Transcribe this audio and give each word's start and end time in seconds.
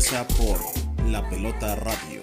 inglesa 0.00 0.26
por 0.38 1.10
La 1.10 1.28
Pelota 1.28 1.76
Radio. 1.76 2.22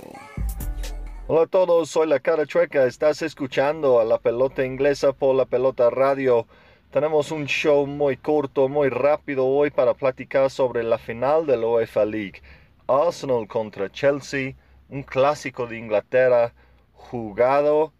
Hola 1.28 1.44
a 1.44 1.46
todos, 1.46 1.92
soy 1.92 2.07
la 2.07 2.20
cara 2.20 2.48
chueca, 2.48 2.88
estás 2.88 3.21
escuchando 3.21 4.00
a 4.00 4.04
La 4.04 4.18
Pelota 4.18 4.66
Inglesa 4.66 5.14
por 5.14 5.36
La 5.36 5.46
Pelota 5.46 5.91
Radio. 5.91 6.48
Tenemos 6.90 7.30
un 7.30 7.45
show 7.45 7.86
muy 7.86 8.18
corto, 8.18 8.68
muy 8.68 8.90
rápido 8.90 9.45
hoy 9.45 9.70
para 9.70 9.94
platicar 9.94 10.50
sobre 10.50 10.82
la 10.82 10.98
final 10.98 11.45
de 11.45 11.55
la 11.55 11.68
UEFA 11.68 12.05
League. 12.05 12.41
Arsenal 12.88 13.48
contra 13.48 13.91
Chelsea, 13.91 14.55
un 14.89 15.04
clásico 15.04 15.68
de 15.68 15.78
Inglaterra 15.78 16.55
jugado 16.94 17.94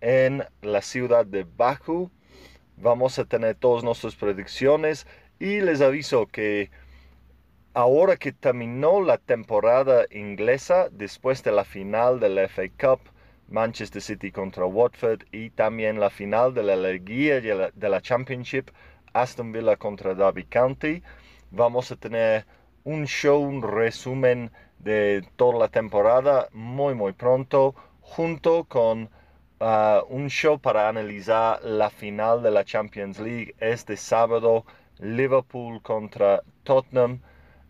en 0.00 0.42
la 0.62 0.80
ciudad 0.80 1.26
de 1.26 1.44
Baku. 1.44 2.10
Vamos 2.78 3.18
a 3.18 3.26
tener 3.26 3.56
todas 3.56 3.84
nuestras 3.84 4.16
predicciones 4.16 5.06
y 5.38 5.60
les 5.60 5.82
aviso 5.82 6.26
que 6.28 6.70
ahora 7.78 8.16
que 8.16 8.32
terminó 8.32 9.00
la 9.00 9.18
temporada 9.18 10.04
inglesa 10.10 10.88
después 10.90 11.44
de 11.44 11.52
la 11.52 11.64
final 11.64 12.18
de 12.18 12.28
la 12.28 12.48
FA 12.48 12.64
Cup, 12.76 12.98
Manchester 13.48 14.02
City 14.02 14.32
contra 14.32 14.66
Watford 14.66 15.22
y 15.30 15.50
también 15.50 16.00
la 16.00 16.10
final 16.10 16.52
de 16.54 16.64
la 16.64 16.74
Liga 16.74 17.40
de 17.40 17.88
la 17.88 18.00
Championship, 18.00 18.70
Aston 19.12 19.52
Villa 19.52 19.76
contra 19.76 20.16
Derby 20.16 20.42
County, 20.46 21.04
vamos 21.52 21.92
a 21.92 21.96
tener 21.96 22.46
un 22.82 23.06
show, 23.06 23.40
un 23.40 23.62
resumen 23.62 24.50
de 24.80 25.24
toda 25.36 25.60
la 25.60 25.68
temporada 25.68 26.48
muy 26.52 26.96
muy 26.96 27.12
pronto, 27.12 27.76
junto 28.00 28.64
con 28.64 29.08
uh, 29.60 30.02
un 30.08 30.26
show 30.30 30.58
para 30.58 30.88
analizar 30.88 31.62
la 31.62 31.90
final 31.90 32.42
de 32.42 32.50
la 32.50 32.64
Champions 32.64 33.20
League 33.20 33.54
este 33.60 33.96
sábado, 33.96 34.64
Liverpool 34.98 35.80
contra 35.80 36.42
Tottenham. 36.64 37.20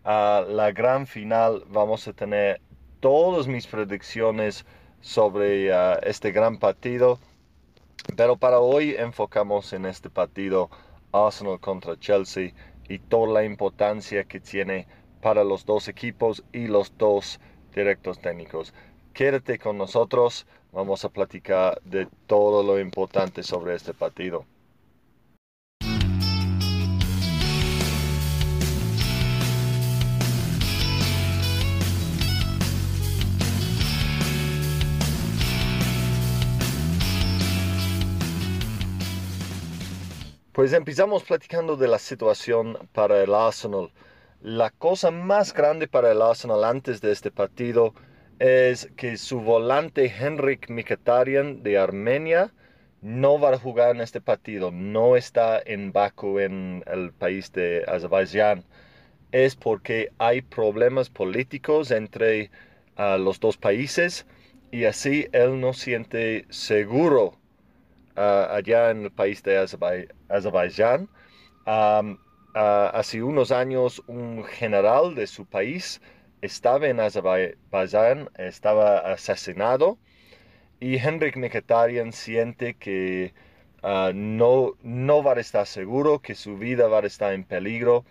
Uh, 0.05 0.49
la 0.49 0.71
gran 0.71 1.05
final 1.05 1.63
vamos 1.67 2.07
a 2.07 2.13
tener 2.13 2.61
todas 3.01 3.47
mis 3.47 3.67
predicciones 3.67 4.65
sobre 5.01 5.71
uh, 5.71 5.97
este 6.03 6.31
gran 6.31 6.57
partido. 6.57 7.19
Pero 8.15 8.37
para 8.37 8.59
hoy 8.59 8.95
enfocamos 8.97 9.73
en 9.73 9.85
este 9.85 10.09
partido 10.09 10.69
Arsenal 11.11 11.59
contra 11.59 11.99
Chelsea 11.99 12.53
y 12.87 12.99
toda 12.99 13.33
la 13.33 13.43
importancia 13.43 14.23
que 14.23 14.39
tiene 14.39 14.87
para 15.21 15.43
los 15.43 15.65
dos 15.65 15.87
equipos 15.87 16.43
y 16.53 16.67
los 16.67 16.97
dos 16.97 17.39
directos 17.75 18.19
técnicos. 18.19 18.73
Quédate 19.13 19.59
con 19.59 19.77
nosotros, 19.77 20.47
vamos 20.71 21.03
a 21.03 21.09
platicar 21.09 21.81
de 21.83 22.07
todo 22.25 22.63
lo 22.63 22.79
importante 22.79 23.43
sobre 23.43 23.75
este 23.75 23.93
partido. 23.93 24.45
Pues 40.59 40.73
empezamos 40.73 41.23
platicando 41.23 41.77
de 41.77 41.87
la 41.87 41.97
situación 41.97 42.77
para 42.91 43.23
el 43.23 43.33
Arsenal. 43.33 43.93
La 44.41 44.71
cosa 44.71 45.09
más 45.09 45.53
grande 45.53 45.87
para 45.87 46.11
el 46.11 46.21
Arsenal 46.21 46.65
antes 46.65 46.99
de 46.99 47.13
este 47.13 47.31
partido 47.31 47.93
es 48.39 48.89
que 48.97 49.15
su 49.15 49.39
volante 49.39 50.13
Henrik 50.13 50.69
Mkhitaryan 50.69 51.63
de 51.63 51.77
Armenia 51.77 52.53
no 53.01 53.39
va 53.39 53.53
a 53.53 53.57
jugar 53.57 53.95
en 53.95 54.01
este 54.01 54.19
partido, 54.19 54.69
no 54.69 55.15
está 55.15 55.61
en 55.65 55.93
Baku, 55.93 56.39
en 56.39 56.83
el 56.87 57.13
país 57.13 57.53
de 57.53 57.85
Azerbaiyán. 57.87 58.65
Es 59.31 59.55
porque 59.55 60.09
hay 60.17 60.41
problemas 60.41 61.09
políticos 61.09 61.89
entre 61.89 62.51
uh, 62.97 63.17
los 63.17 63.39
dos 63.39 63.55
países 63.55 64.25
y 64.71 64.83
así 64.83 65.25
él 65.31 65.61
no 65.61 65.71
siente 65.71 66.45
seguro 66.49 67.37
uh, 68.17 68.51
allá 68.51 68.91
en 68.91 69.03
el 69.03 69.11
país 69.11 69.41
de 69.41 69.57
Azerbaiyán. 69.57 70.18
Uh, 72.55 72.95
hace 72.95 73.21
unos 73.21 73.51
años 73.51 74.01
un 74.07 74.43
general 74.43 75.13
de 75.13 75.27
su 75.27 75.45
país 75.45 76.01
estaba 76.41 76.87
en 76.87 76.99
Azerbaiyán, 76.99 78.29
estaba 78.37 78.99
asesinado 78.99 79.99
y 80.79 80.97
Henrik 80.97 81.35
Mkhitaryan 81.37 82.11
siente 82.13 82.73
que 82.75 83.33
uh, 83.83 84.13
no, 84.13 84.73
no 84.81 85.23
va 85.23 85.33
a 85.33 85.39
estar 85.39 85.65
seguro, 85.67 86.19
que 86.19 86.35
su 86.35 86.57
vida 86.57 86.87
va 86.87 86.99
a 86.99 87.05
estar 87.05 87.33
en 87.33 87.43
peligro, 87.43 88.05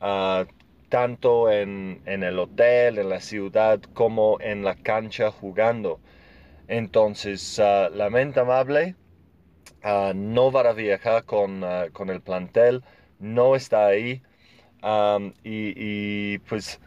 uh, 0.00 0.44
tanto 0.88 1.50
en, 1.50 2.02
en, 2.04 2.22
el 2.22 2.38
hotel, 2.38 2.98
en 2.98 3.08
la 3.08 3.20
ciudad, 3.20 3.80
como 3.94 4.38
en 4.40 4.62
la 4.62 4.74
cancha 4.76 5.30
jugando. 5.30 6.00
Entonces, 6.68 7.58
uh, 7.58 7.94
lamentable, 7.94 8.94
no 10.14 10.52
va 10.52 10.60
a 10.62 10.72
viajar 10.72 11.24
con, 11.24 11.64
con, 11.92 12.10
el 12.10 12.20
plantel, 12.20 12.82
no 13.18 13.56
está 13.56 13.86
ahí. 13.86 14.22
Y, 15.44 16.38
pues 16.40 16.80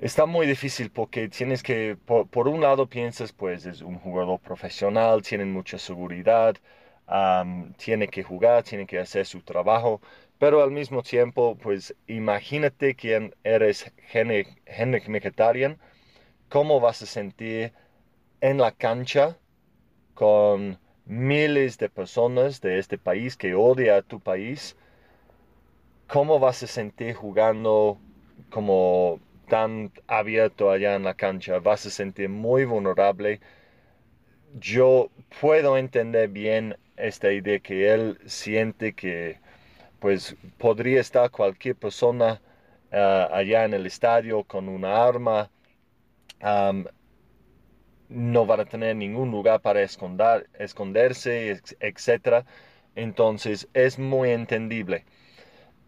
está 0.00 0.26
muy 0.26 0.46
difícil 0.46 0.90
porque 0.90 1.28
tienes 1.28 1.62
que, 1.62 1.96
por, 2.06 2.48
un 2.48 2.60
lado 2.60 2.88
piensas, 2.88 3.32
pues 3.32 3.66
es 3.66 3.82
un 3.82 3.98
jugador 3.98 4.40
profesional, 4.40 5.22
tiene 5.22 5.44
mucha 5.44 5.78
seguridad, 5.78 6.56
tiene 7.76 8.08
que 8.08 8.22
jugar, 8.22 8.62
tiene 8.64 8.86
que 8.86 8.98
hacer 8.98 9.26
su 9.26 9.40
trabajo, 9.42 10.00
pero 10.38 10.62
al 10.62 10.70
mismo 10.70 11.02
tiempo, 11.02 11.56
pues 11.56 11.94
imagínate 12.06 12.94
quién 12.94 13.34
eres 13.44 13.92
Henrik, 14.12 14.62
Henrik 14.66 15.08
Mkhitaryan, 15.08 15.78
cómo 16.48 16.80
vas 16.80 17.02
a 17.02 17.06
sentir 17.06 17.72
en 18.40 18.58
la 18.58 18.72
cancha 18.72 19.38
con 20.14 20.78
miles 21.08 21.78
de 21.78 21.88
personas 21.88 22.60
de 22.60 22.78
este 22.78 22.98
país 22.98 23.36
que 23.36 23.54
odia 23.54 23.96
a 23.96 24.02
tu 24.02 24.20
país, 24.20 24.76
cómo 26.06 26.38
vas 26.38 26.62
a 26.62 26.66
sentir 26.66 27.14
jugando 27.14 27.98
como 28.50 29.20
tan 29.48 29.90
abierto 30.06 30.70
allá 30.70 30.94
en 30.94 31.04
la 31.04 31.14
cancha, 31.14 31.58
vas 31.58 31.86
a 31.86 31.90
sentir 31.90 32.28
muy 32.28 32.64
vulnerable. 32.64 33.40
Yo 34.60 35.10
puedo 35.40 35.76
entender 35.78 36.28
bien 36.28 36.76
esta 36.96 37.32
idea 37.32 37.58
que 37.60 37.92
él 37.92 38.18
siente 38.26 38.92
que 38.94 39.38
pues 40.00 40.36
podría 40.58 41.00
estar 41.00 41.30
cualquier 41.30 41.76
persona 41.76 42.40
ah, 42.92 43.28
allá 43.32 43.64
en 43.64 43.74
el 43.74 43.86
estadio 43.86 44.44
con 44.44 44.68
una 44.68 45.04
arma. 45.04 45.50
No 48.08 48.46
van 48.46 48.60
a 48.60 48.64
tener 48.64 48.96
ningún 48.96 49.30
lugar 49.30 49.60
para 49.60 49.82
esconder, 49.82 50.48
esconderse, 50.58 51.60
etc. 51.80 52.44
Entonces 52.94 53.68
es 53.74 53.98
muy 53.98 54.30
entendible 54.30 55.04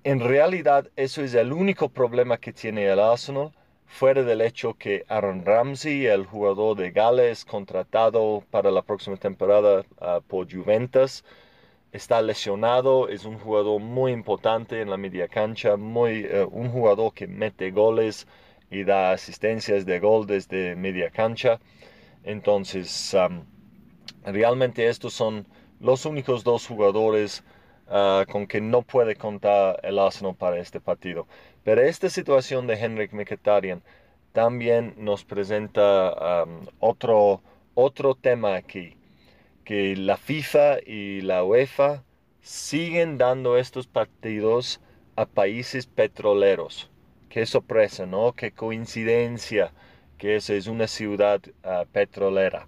en 0.04 0.20
realidad 0.20 0.88
eso 0.96 1.22
es 1.22 1.34
el 1.34 1.52
único 1.52 1.88
problema 1.90 2.38
que 2.38 2.52
tiene 2.52 2.86
el 2.86 2.98
Arsenal, 3.00 3.52
fuera 3.86 4.22
del 4.22 4.40
hecho 4.40 4.74
que 4.74 5.04
Aaron 5.08 5.44
Ramsey, 5.44 6.06
el 6.06 6.24
jugador 6.24 6.76
de 6.76 6.90
Gales 6.90 7.44
contratado 7.44 8.42
para 8.50 8.70
la 8.70 8.82
próxima 8.82 9.16
temporada 9.16 9.84
ah, 10.00 10.20
por 10.26 10.50
Juventus, 10.50 11.24
está 11.92 12.22
lesionado, 12.22 13.08
es 13.08 13.24
un 13.24 13.38
jugador 13.38 13.80
muy 13.80 14.12
importante 14.12 14.80
en 14.80 14.90
la 14.90 14.96
media 14.96 15.28
cancha, 15.28 15.76
muy, 15.76 16.24
eh, 16.24 16.46
un 16.50 16.70
jugador 16.70 17.12
que 17.12 17.26
mete 17.26 17.70
goles 17.70 18.26
y 18.70 18.84
da 18.84 19.12
asistencias 19.12 19.84
de 19.84 19.98
gol 19.98 20.26
desde 20.26 20.76
media 20.76 21.10
cancha. 21.10 21.60
Entonces, 22.24 23.16
realmente 24.24 24.88
estos 24.88 25.14
son 25.14 25.46
los 25.80 26.04
únicos 26.04 26.44
dos 26.44 26.66
jugadores 26.66 27.42
Ah, 27.92 28.24
con 28.30 28.46
que 28.46 28.60
no 28.60 28.82
puede 28.82 29.16
contar 29.16 29.80
el 29.82 29.98
Arsenal 29.98 30.36
para 30.36 30.58
este 30.60 30.80
partido. 30.80 31.26
Pero 31.64 31.82
esta 31.82 32.08
situación 32.08 32.68
de 32.68 32.74
Henrik 32.74 33.12
Mkhitaryan 33.12 33.82
también 34.32 34.94
nos 34.96 35.24
presenta 35.24 36.46
otro, 36.78 37.42
otro 37.74 38.14
tema 38.14 38.54
aquí, 38.54 38.96
que 39.64 39.96
la 39.96 40.16
FIFA 40.16 40.78
y 40.86 41.20
la 41.22 41.42
UEFA 41.42 42.04
siguen 42.42 43.18
dando 43.18 43.58
estos 43.58 43.88
partidos 43.88 44.80
a 45.16 45.26
países 45.26 45.88
petroleros. 45.88 46.92
Qué 47.28 47.44
sorpresa, 47.44 48.06
¿no? 48.06 48.34
Qué 48.34 48.52
coincidencia 48.52 49.72
que 50.20 50.36
esa 50.36 50.52
es 50.54 50.66
una 50.66 50.86
ciudad 50.86 51.40
ah, 51.64 51.86
petrolera. 51.90 52.66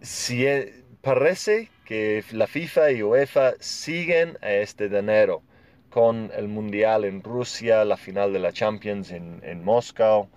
si, 0.00 0.46
e, 0.46 0.84
Parece 1.00 1.68
que 1.84 2.24
la 2.32 2.46
FIFA 2.46 2.92
y 2.92 3.02
UEFA 3.02 3.52
siguen 3.60 4.38
a 4.40 4.52
este 4.52 4.88
de 4.88 4.98
enero 4.98 5.42
con 5.90 6.30
el 6.34 6.48
Mundial 6.48 7.04
en 7.04 7.22
Rusia, 7.22 7.84
la 7.84 7.98
final 7.98 8.32
de 8.32 8.38
la 8.38 8.52
Champions 8.52 9.12
en, 9.12 9.64
Moscú. 9.64 10.28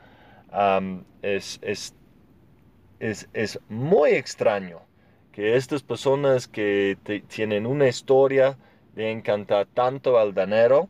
es, 1.22 1.60
es, 1.62 1.96
es, 3.00 3.30
es, 3.34 3.60
muy 3.70 4.12
extraño 4.12 4.82
que 5.32 5.56
estas 5.56 5.84
personas 5.84 6.50
que 6.50 6.98
tienen 7.30 7.66
una 7.66 7.88
historia 7.88 8.58
de 8.94 9.10
encantar 9.10 9.68
tanto 9.68 10.20
al 10.20 10.36
dinero 10.36 10.90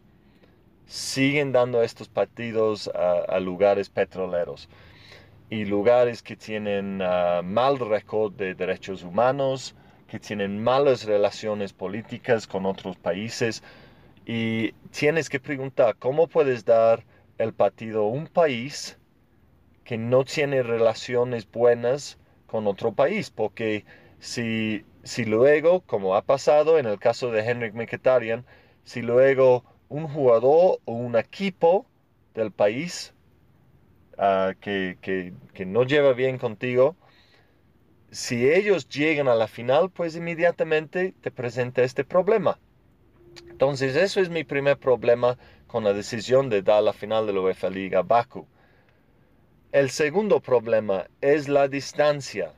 siguen 0.88 1.52
dando 1.52 1.84
estos 1.84 2.08
partidos 2.08 2.90
a, 2.96 3.40
lugares 3.40 3.90
petroleros 3.90 4.70
y 5.50 5.66
lugares 5.66 6.24
que 6.24 6.36
tienen 6.36 7.02
uh, 7.02 7.44
mal 7.44 7.78
récord 7.80 8.34
de 8.34 8.54
derechos 8.56 9.04
humanos, 9.04 9.76
que 10.08 10.20
tienen 10.20 10.64
malas 10.64 11.04
relaciones 11.06 11.74
políticas 11.74 12.48
con 12.48 12.66
otros 12.66 12.98
países. 12.98 13.64
Y 14.26 14.72
tienes 14.92 15.30
que 15.30 15.40
preguntar, 15.40 15.96
¿cómo 15.98 16.28
puedes 16.28 16.66
dar 16.66 17.06
el 17.38 17.54
partido 17.54 18.04
a 18.04 18.10
un 18.10 18.28
país 18.28 18.98
que 19.84 19.98
no 19.98 20.26
tiene 20.26 20.64
relaciones 20.64 21.50
buenas 21.50 22.18
con 22.48 22.68
otro 22.68 22.94
país? 22.94 23.30
Porque 23.30 23.86
si, 24.20 24.86
si 25.04 25.24
luego, 25.24 25.82
como 25.82 26.16
ha 26.16 26.24
pasado 26.24 26.78
en 26.78 26.88
el 26.88 27.00
caso 27.00 27.32
de 27.32 27.42
Henrik 27.42 27.74
Mkhitaryan, 27.74 28.46
si 28.84 29.02
luego 29.02 29.64
un 29.90 30.08
jugador 30.08 30.80
o 30.86 30.94
un 30.94 31.16
equipo 31.16 31.86
del 32.34 32.52
país 32.52 33.14
ah, 34.18 34.54
que, 34.60 34.98
que, 35.02 35.66
no 35.66 35.84
lleva 35.84 36.14
bien 36.14 36.38
contigo, 36.38 36.96
si 38.12 38.50
ellos 38.50 38.88
llegan 38.90 39.28
a 39.28 39.36
la 39.36 39.48
final, 39.48 39.90
pues 39.90 40.16
inmediatamente 40.16 41.14
te 41.22 41.32
presenta 41.32 41.84
este 41.84 42.04
problema. 42.04 42.60
Entonces, 43.50 43.96
eso 43.96 44.22
es 44.22 44.30
mi 44.30 44.44
primer 44.44 44.78
problema 44.78 45.38
con 45.68 45.84
la 45.84 45.94
decisión 45.94 46.50
de 46.50 46.62
dar 46.62 46.84
la 46.84 46.94
final 46.94 47.28
de 47.28 47.34
la 47.34 47.42
UEFA 47.42 47.70
Liga 47.70 48.02
Baku. 48.02 48.48
El 49.72 49.90
segundo 49.90 50.40
problema 50.40 51.08
es 51.22 51.50
la 51.50 51.68
distancia. 51.68 52.54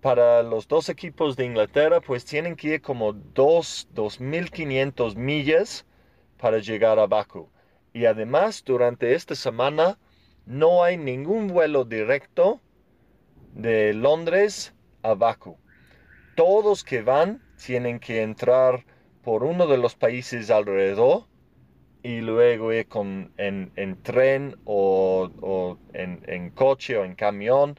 Para 0.00 0.42
los 0.42 0.66
dos 0.66 0.88
equipos 0.88 1.36
de 1.36 1.44
Inglaterra, 1.44 2.00
pues 2.00 2.24
tienen 2.24 2.56
que 2.56 2.74
ir 2.74 2.80
como 2.80 3.12
2.500 3.12 5.14
millas 5.14 5.84
para 6.40 6.58
llegar 6.58 6.98
a 6.98 7.06
Baku. 7.06 7.48
Y 7.92 8.06
además, 8.06 8.62
durante 8.64 9.14
esta 9.14 9.34
semana 9.34 9.98
no 10.46 10.82
hay 10.82 10.96
ningún 10.96 11.48
vuelo 11.48 11.84
directo 11.84 12.60
de 13.54 13.92
Londres 13.92 14.74
a 15.02 15.14
Baku. 15.14 15.58
Todos 16.36 16.82
que 16.82 17.02
van 17.02 17.42
tienen 17.64 18.00
que 18.00 18.22
entrar 18.22 18.84
por 19.22 19.44
uno 19.44 19.66
de 19.66 19.76
los 19.76 19.94
países 19.94 20.50
alrededor 20.50 21.26
y 22.02 22.20
luego 22.20 22.72
ir 22.72 22.88
con, 22.88 23.32
en, 23.36 24.02
tren 24.02 24.56
o, 24.64 25.76
en, 25.92 26.50
coche 26.50 26.96
o 26.96 27.04
en 27.04 27.14
camión 27.14 27.78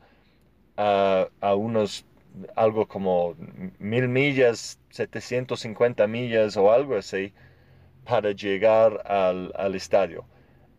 a, 0.78 1.28
a 1.40 1.56
unos 1.56 2.06
algo 2.56 2.88
como 2.88 3.36
mil 3.80 4.08
millas, 4.08 4.80
750 4.92 6.08
millas 6.08 6.56
o 6.56 6.72
algo 6.72 6.96
así 6.96 7.34
para 8.06 8.32
llegar 8.32 9.02
al, 9.06 9.76
estadio. 9.76 10.26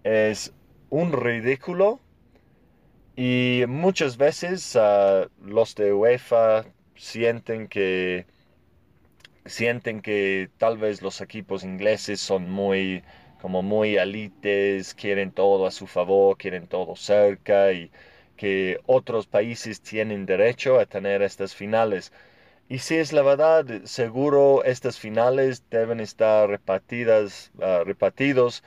Es 0.04 0.52
un 0.90 1.12
ridículo 1.12 2.00
y 3.16 3.64
muchas 3.68 4.16
veces 4.16 4.76
ah, 4.76 5.28
los 5.40 5.74
de 5.74 5.92
UEFA 5.92 6.64
sienten 6.96 7.68
que 7.68 8.26
sienten 9.44 10.00
que 10.02 10.50
tal 10.58 10.78
vez 10.78 11.02
los 11.02 11.20
equipos 11.20 11.64
ingleses 11.64 12.20
son 12.20 12.50
muy 12.50 13.02
como 13.40 13.62
muy 13.62 13.98
alites, 13.98 14.94
quieren 14.94 15.32
todo 15.32 15.66
a 15.66 15.72
su 15.72 15.88
favor, 15.88 16.36
quieren 16.38 16.68
todo 16.68 16.94
cerca 16.94 17.72
y 17.72 17.90
que 18.36 18.78
otros 18.86 19.26
países 19.26 19.82
tienen 19.82 20.26
derecho 20.26 20.78
a 20.78 20.86
tener 20.86 21.22
estas 21.22 21.52
finales. 21.54 22.12
Y 22.72 22.78
si 22.78 22.96
es 22.96 23.12
la 23.12 23.20
verdad, 23.20 23.66
seguro 23.84 24.64
estas 24.64 24.98
finales 24.98 25.62
deben 25.68 26.00
estar 26.00 26.48
repartidas, 26.48 27.52
uh, 27.58 27.84
repartidos 27.84 28.64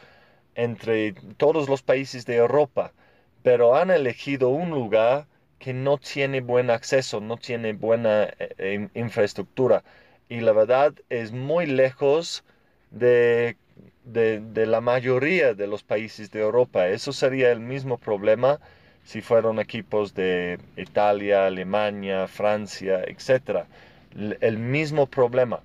entre 0.53 1.13
todos 1.37 1.67
los 1.67 1.81
países 1.81 2.23
de 2.27 2.35
Europa, 2.35 2.93
pero 3.41 3.75
han 3.75 3.89
elegido 3.89 4.49
un 4.49 4.69
lugar 4.69 5.25
que 5.57 5.73
no 5.73 5.97
tiene 5.97 6.41
buen 6.41 6.69
acceso, 6.69 7.19
no 7.19 7.37
tiene 7.37 7.73
buena 7.73 8.29
eh, 8.39 8.89
infraestructura. 8.93 9.83
Y 10.29 10.41
la 10.41 10.51
verdad 10.51 10.93
es 11.09 11.31
muy 11.31 11.65
lejos 11.65 12.43
de, 12.91 13.57
de, 14.03 14.39
de, 14.39 14.67
la 14.67 14.81
mayoría 14.81 15.55
de 15.55 15.65
los 15.65 15.81
países 15.81 16.29
de 16.29 16.41
Europa. 16.41 16.89
Eso 16.89 17.11
sería 17.11 17.51
el 17.51 17.59
mismo 17.59 17.97
problema 17.97 18.59
si 19.03 19.21
fueron 19.21 19.57
equipos 19.59 20.13
de 20.13 20.59
Italia, 20.77 21.47
Alemania, 21.47 22.27
Francia, 22.27 23.03
etc 23.03 23.65
el 24.15 24.57
mismo 24.57 25.07
problema. 25.07 25.61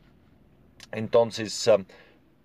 Entonces, 0.93 1.67
um, 1.69 1.85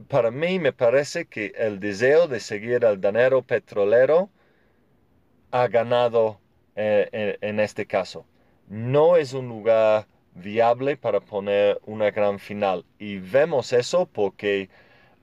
para 0.07 0.31
mí 0.31 0.59
me 0.59 0.73
parece 0.73 1.25
que 1.25 1.53
el 1.57 1.79
deseo 1.79 2.27
de 2.27 2.39
seguir 2.39 2.85
al 2.85 3.01
danero 3.01 3.41
petrolero 3.41 4.29
ha 5.51 5.67
ganado 5.67 6.39
eh, 6.75 7.37
en, 7.41 7.59
este 7.59 7.85
caso. 7.85 8.25
No 8.67 9.15
es 9.15 9.33
un 9.33 9.47
lugar 9.47 10.07
viable 10.33 10.97
para 10.97 11.21
poner 11.21 11.79
una 11.85 12.11
gran 12.11 12.39
final. 12.39 12.85
Y 12.99 13.17
vemos 13.17 13.71
eso 13.71 14.05
porque 14.05 14.69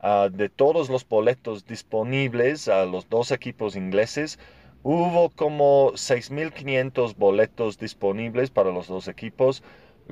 uh, 0.02 0.30
de 0.30 0.48
todos 0.48 0.88
los 0.88 1.06
boletos 1.06 1.66
disponibles 1.66 2.68
a 2.68 2.86
los 2.86 3.08
dos 3.08 3.30
equipos 3.30 3.76
ingleses, 3.76 4.38
hubo 4.82 5.28
como 5.30 5.92
6.500 5.92 7.14
boletos 7.16 7.78
disponibles 7.78 8.50
para 8.50 8.70
los 8.70 8.88
dos 8.88 9.06
equipos. 9.08 9.62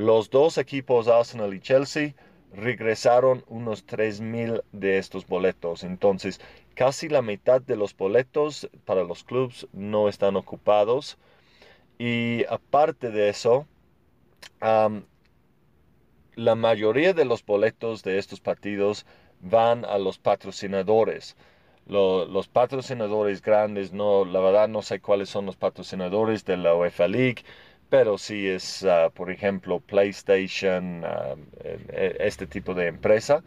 Los 0.01 0.31
dos 0.31 0.57
equipos, 0.57 1.09
Arsenal 1.09 1.53
y 1.53 1.61
Chelsea, 1.61 2.15
regresaron 2.55 3.45
unos 3.49 3.85
3.000 3.87 4.63
de 4.73 4.97
estos 4.97 5.27
boletos. 5.27 5.85
Entonces, 5.85 6.41
casi 6.75 7.11
la 7.11 7.21
mitad 7.21 7.61
de 7.61 7.77
los 7.77 7.95
boletos 7.95 8.71
para 8.87 9.05
los 9.05 9.25
clubes 9.25 9.69
no 9.75 10.09
están 10.09 10.37
ocupados. 10.37 11.19
Y 11.99 12.47
aparte 12.49 13.11
de 13.11 13.29
eso, 13.29 13.67
la 16.35 16.55
mayoría 16.55 17.13
de 17.13 17.27
los 17.27 17.45
boletos 17.45 18.03
de 18.03 18.17
estos 18.17 18.41
partidos 18.41 19.05
van 19.41 19.85
a 19.85 19.99
los 19.99 20.19
patrocinadores. 20.19 21.37
los 21.85 22.49
patrocinadores 22.49 23.43
grandes, 23.43 23.93
no, 23.93 24.25
la 24.25 24.41
verdad 24.41 24.67
no 24.69 24.81
sé 24.81 25.01
cuáles 25.01 25.29
son 25.29 25.45
los 25.45 25.57
patrocinadores 25.57 26.47
de 26.47 26.57
la 26.57 26.75
UEFA 26.75 27.07
League 27.07 27.45
pero 27.91 28.19
si 28.19 28.49
es, 28.49 28.85
ah, 28.85 29.11
por 29.13 29.31
ejemplo, 29.31 29.81
PlayStation, 29.81 31.03
ah, 31.05 31.35
e, 31.65 32.17
este 32.21 32.47
tipo 32.47 32.73
de 32.73 32.87
empresa, 32.87 33.43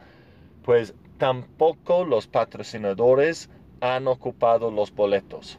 pues 0.63 0.93
tampoco 1.17 2.03
los 2.03 2.27
patrocinadores 2.27 3.49
han 3.79 4.07
ocupado 4.07 4.69
los 4.69 4.93
boletos. 4.93 5.57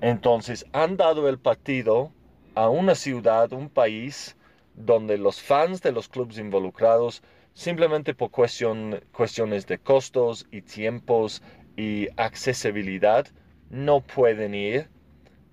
Entonces 0.00 0.66
han 0.72 0.96
dado 0.96 1.28
el 1.28 1.38
partido 1.38 2.10
a 2.56 2.68
una 2.68 2.96
ciudad, 2.96 3.52
un 3.52 3.68
país, 3.68 4.36
donde 4.74 5.16
los 5.16 5.40
fans 5.40 5.80
de 5.80 5.92
los 5.92 6.08
clubes 6.08 6.38
involucrados, 6.38 7.22
simplemente 7.54 8.14
por 8.14 8.30
cuestiones 8.30 9.66
de 9.66 9.78
costos 9.78 10.46
y 10.50 10.62
tiempos 10.62 11.40
y 11.76 12.08
accesibilidad, 12.16 13.28
no 13.70 14.00
pueden 14.00 14.54
ir, 14.54 14.88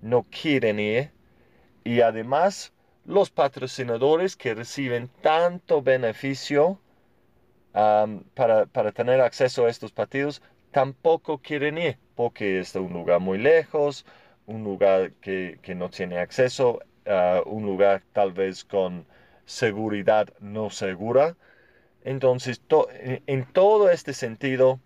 no 0.02 0.26
quieren 0.30 0.80
ir 0.80 1.12
y 1.84 2.00
además, 2.00 2.72
los 3.04 3.30
patrocinadores 3.30 4.36
que 4.36 4.54
reciben 4.54 5.08
tanto 5.22 5.82
beneficio 5.82 6.78
para, 7.72 8.92
tener 8.92 9.20
acceso 9.20 9.66
a 9.66 9.70
estos 9.70 9.92
partidos 9.92 10.42
tampoco 10.72 11.38
quieren 11.38 11.78
ir 11.78 11.98
porque 12.14 12.60
es 12.60 12.74
un 12.74 12.92
lugar 12.92 13.20
muy 13.20 13.38
lejos, 13.38 14.04
un 14.46 14.64
lugar 14.64 15.12
que, 15.20 15.58
no 15.76 15.88
tiene 15.88 16.18
acceso, 16.18 16.80
a 17.06 17.40
un 17.46 17.64
lugar 17.64 18.02
tal 18.12 18.32
vez 18.32 18.64
con 18.64 19.06
seguridad 19.46 20.28
no 20.40 20.70
segura. 20.70 21.36
Entonces, 22.04 22.60
en, 23.26 23.44
todo 23.52 23.90
este 23.90 24.12
sentido, 24.12 24.80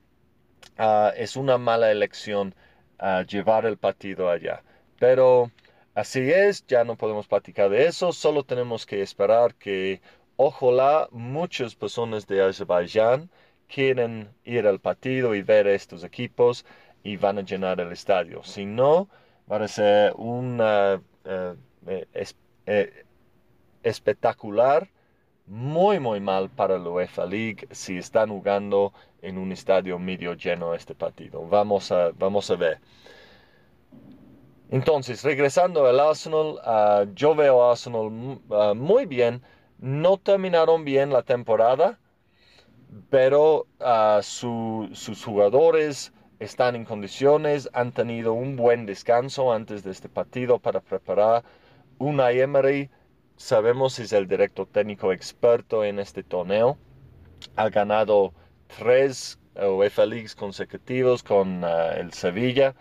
ah, 0.78 1.12
es 1.16 1.36
una 1.36 1.58
mala 1.58 1.90
elección 1.90 2.54
ah, 2.98 3.24
llevar 3.28 3.66
el 3.66 3.78
partido 3.78 4.30
allá. 4.30 4.62
Pero 4.98 5.50
Así 5.94 6.20
es, 6.30 6.66
ya 6.66 6.84
no 6.84 6.96
podemos 6.96 7.28
platicar 7.28 7.70
de 7.70 7.86
eso, 7.86 8.12
solo 8.12 8.42
tenemos 8.42 8.84
que 8.84 9.00
esperar 9.02 9.54
que 9.54 10.00
ojalá 10.36 11.08
muchas 11.12 11.76
personas 11.76 12.26
de 12.26 12.42
Azerbaiyán 12.42 13.30
quieren 13.68 14.28
ir 14.44 14.66
al 14.66 14.80
partido 14.80 15.34
y 15.36 15.42
ver 15.42 15.68
estos 15.68 16.02
equipos 16.02 16.64
y 17.04 17.16
van 17.16 17.38
a 17.38 17.42
llenar 17.42 17.80
el 17.80 17.92
estadio. 17.92 18.42
Si 18.42 18.64
no, 18.66 19.08
va 19.50 19.58
a 19.58 19.68
ser 19.68 20.12
una 20.16 21.00
eh, 21.24 21.54
eh, 21.86 22.06
eh, 22.66 23.04
espectacular, 23.84 24.90
muy 25.46 26.00
muy 26.00 26.20
mal 26.20 26.50
para 26.50 26.78
la 26.78 26.88
UEFA 26.90 27.26
League 27.26 27.68
si 27.70 27.98
están 27.98 28.30
jugando 28.30 28.92
en 29.22 29.38
un 29.38 29.52
estadio 29.52 29.98
medio 29.98 30.34
lleno 30.34 30.74
este 30.74 30.94
partido. 30.94 31.46
Vamos 31.46 31.92
a, 31.92 32.10
vamos 32.10 32.50
a 32.50 32.56
ver. 32.56 32.80
Entonces, 34.70 35.22
regresando 35.22 35.86
al 35.86 36.00
Arsenal, 36.00 36.58
uh, 36.64 37.14
yo 37.14 37.34
veo 37.34 37.62
a 37.62 37.72
Arsenal 37.72 38.40
uh, 38.48 38.74
muy 38.74 39.06
bien. 39.06 39.42
No 39.78 40.16
terminaron 40.16 40.84
bien 40.84 41.10
la 41.10 41.22
temporada, 41.22 41.98
pero 43.10 43.66
uh, 43.80 44.22
sus 44.22 45.24
jugadores 45.24 46.12
están 46.40 46.76
en 46.76 46.84
condiciones, 46.84 47.68
han 47.72 47.92
tenido 47.92 48.32
un 48.32 48.56
buen 48.56 48.86
descanso 48.86 49.52
antes 49.52 49.84
de 49.84 49.90
este 49.90 50.08
partido 50.08 50.58
para 50.58 50.80
preparar. 50.80 51.44
Una 51.98 52.30
Emery, 52.32 52.90
sabemos, 53.36 53.98
es 53.98 54.12
el 54.12 54.26
director 54.26 54.66
técnico 54.66 55.12
experto 55.12 55.84
en 55.84 55.98
este 55.98 56.22
torneo. 56.22 56.76
Ha 57.56 57.68
ganado 57.68 58.32
tres 58.78 59.38
UEFA 59.56 60.06
Leagues 60.06 60.34
consecutivos 60.34 61.22
con 61.22 61.62
eh, 61.64 62.00
el 62.00 62.12
Sevilla. 62.12 62.74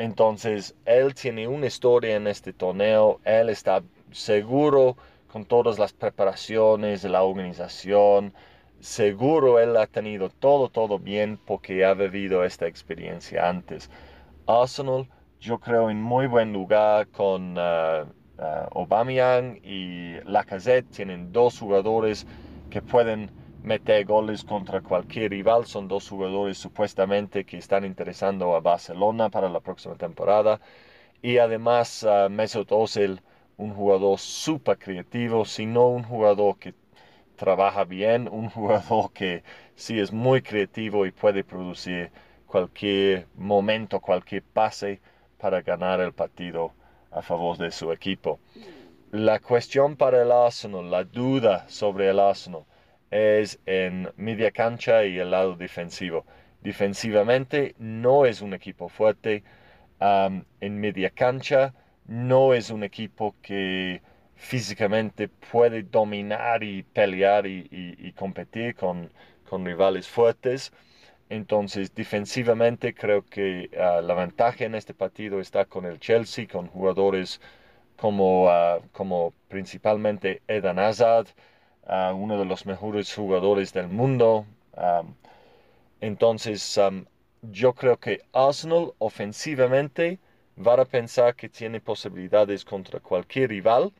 Entonces, 0.00 0.74
él 0.86 1.14
tiene 1.14 1.46
una 1.46 1.66
historia 1.66 2.16
en 2.16 2.26
este 2.26 2.54
torneo. 2.54 3.20
Él 3.22 3.50
está 3.50 3.82
seguro 4.12 4.96
con 5.30 5.44
todas 5.44 5.78
las 5.78 5.92
preparaciones, 5.92 7.04
la 7.04 7.22
organización. 7.22 8.32
Seguro 8.80 9.58
él 9.58 9.76
ha 9.76 9.86
tenido 9.86 10.30
todo, 10.30 10.70
todo 10.70 10.98
bien 10.98 11.36
porque 11.36 11.84
ha 11.84 11.92
vivido 11.92 12.44
esta 12.44 12.66
experiencia 12.66 13.46
antes. 13.46 13.90
Arsenal, 14.46 15.06
yo 15.38 15.58
creo, 15.58 15.90
en 15.90 16.00
muy 16.00 16.26
buen 16.26 16.54
lugar 16.54 17.06
con 17.08 17.58
uh, 17.58 18.06
Aubameyang 18.74 19.60
y 19.62 20.14
Lacazette. 20.24 20.88
Tienen 20.92 21.30
dos 21.30 21.58
jugadores 21.58 22.26
que 22.70 22.80
pueden 22.80 23.30
meter 23.62 24.04
goles 24.04 24.44
contra 24.44 24.80
cualquier 24.80 25.30
rival. 25.30 25.66
Son 25.66 25.88
dos 25.88 26.08
jugadores 26.08 26.58
supuestamente 26.58 27.44
que 27.44 27.58
están 27.58 27.84
interesando 27.84 28.54
a 28.54 28.60
Barcelona 28.60 29.30
para 29.30 29.48
la 29.48 29.60
próxima 29.60 29.96
temporada. 29.96 30.60
Y 31.22 31.38
además 31.38 32.02
uh, 32.02 32.30
Mesut 32.30 32.70
Ozil, 32.72 33.20
un 33.56 33.74
jugador 33.74 34.18
súper 34.18 34.78
creativo, 34.78 35.44
sino 35.44 35.88
un 35.88 36.02
jugador 36.02 36.58
que 36.58 36.74
trabaja 37.36 37.84
bien, 37.84 38.28
un 38.30 38.48
jugador 38.56 39.12
que 39.12 39.42
sí 39.74 39.98
es 39.98 40.12
muy 40.12 40.42
creativo 40.42 41.06
y 41.06 41.10
puede 41.12 41.44
producir 41.44 42.10
cualquier 42.46 43.26
momento, 43.36 44.00
cualquier 44.00 44.42
pase 44.42 45.00
para 45.38 45.62
ganar 45.62 46.00
el 46.00 46.12
partido 46.12 46.72
a 47.10 47.22
favor 47.22 47.56
de 47.56 47.70
su 47.70 47.92
equipo. 47.92 48.40
La 49.10 49.40
cuestión 49.40 49.96
para 49.96 50.22
el 50.22 50.30
Arsenal, 50.30 50.90
la 50.90 51.04
duda 51.04 51.68
sobre 51.68 52.08
el 52.10 52.20
Arsenal, 52.20 52.64
es 53.10 53.58
en 53.66 54.10
media 54.16 54.50
cancha 54.50 55.04
y 55.04 55.18
el 55.18 55.30
lado 55.30 55.56
defensivo. 55.56 56.24
Defensivamente 56.62 57.74
no 57.78 58.26
es 58.26 58.42
un 58.42 58.54
equipo 58.54 58.88
fuerte. 58.88 59.42
en 60.00 60.80
media 60.80 61.10
cancha 61.10 61.74
no 62.06 62.54
es 62.54 62.70
un 62.70 62.82
equipo 62.84 63.34
que 63.42 64.02
físicamente 64.40 65.28
puede 65.28 65.82
dominar 65.82 66.64
y 66.64 66.82
pelear 66.82 67.46
y, 67.46 68.12
competir 68.16 68.74
con, 68.74 69.10
rivales 69.64 70.08
fuertes. 70.08 70.72
Entonces, 71.28 71.94
defensivamente 71.94 72.94
creo 72.94 73.24
que 73.24 73.70
ah, 73.78 74.00
la 74.02 74.14
ventaja 74.14 74.64
en 74.64 74.74
este 74.74 74.94
partido 74.94 75.40
está 75.40 75.64
con 75.64 75.84
el 75.86 76.00
Chelsea, 76.00 76.46
con 76.48 76.66
jugadores 76.68 77.40
como, 77.96 78.48
ah, 78.50 78.80
como 78.92 79.32
principalmente 79.48 80.42
Eden 80.48 80.78
Hazard, 80.78 81.28
uno 82.14 82.38
de 82.38 82.44
los 82.44 82.66
mejores 82.66 83.14
jugadores 83.14 83.72
del 83.72 83.88
mundo. 83.88 84.46
entonces, 86.00 86.78
yo 87.42 87.72
creo 87.74 87.98
que 87.98 88.22
Arsenal 88.32 88.92
ofensivamente 88.98 90.18
va 90.58 90.74
a 90.74 90.84
pensar 90.84 91.34
que 91.34 91.48
tiene 91.48 91.80
posibilidades 91.80 92.64
contra 92.64 93.00
cualquier 93.00 93.50
rival, 93.50 93.92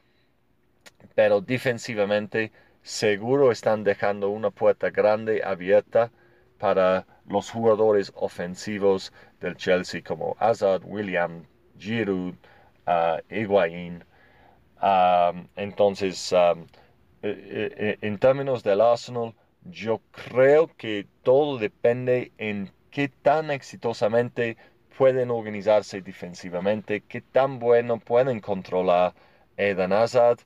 pero 1.15 1.41
defensivamente 1.41 2.53
seguro 2.83 3.51
están 3.51 3.85
dejando 3.85 4.31
una 4.31 4.51
puerta 4.51 4.91
grande 4.91 5.43
abierta 5.45 6.11
para 6.59 7.07
los 7.27 7.51
jugadores 7.51 8.13
ofensivos 8.15 9.13
del 9.41 9.57
Chelsea 9.57 10.03
como 10.03 10.37
Hazard, 10.39 10.83
William, 10.85 11.45
Giroud, 11.79 12.35
uh, 12.87 13.21
entonces, 15.57 16.33
eh, 17.23 17.99
en 18.01 18.19
términos 18.19 18.63
del 18.63 18.81
Arsenal, 18.81 19.35
yo 19.65 20.01
creo 20.11 20.69
que 20.77 21.07
todo 21.23 21.59
depende 21.59 22.33
en 22.39 22.73
qué 22.91 23.09
tan 23.09 23.51
exitosamente 23.51 24.57
pueden 24.97 25.31
organizarse 25.31 26.03
defensivamente, 26.03 27.03
qué 27.03 27.21
tan 27.21 27.59
bueno 27.59 27.99
pueden 27.99 28.41
controlar 28.41 29.15
Eden 29.57 29.93
Hazard 29.93 30.39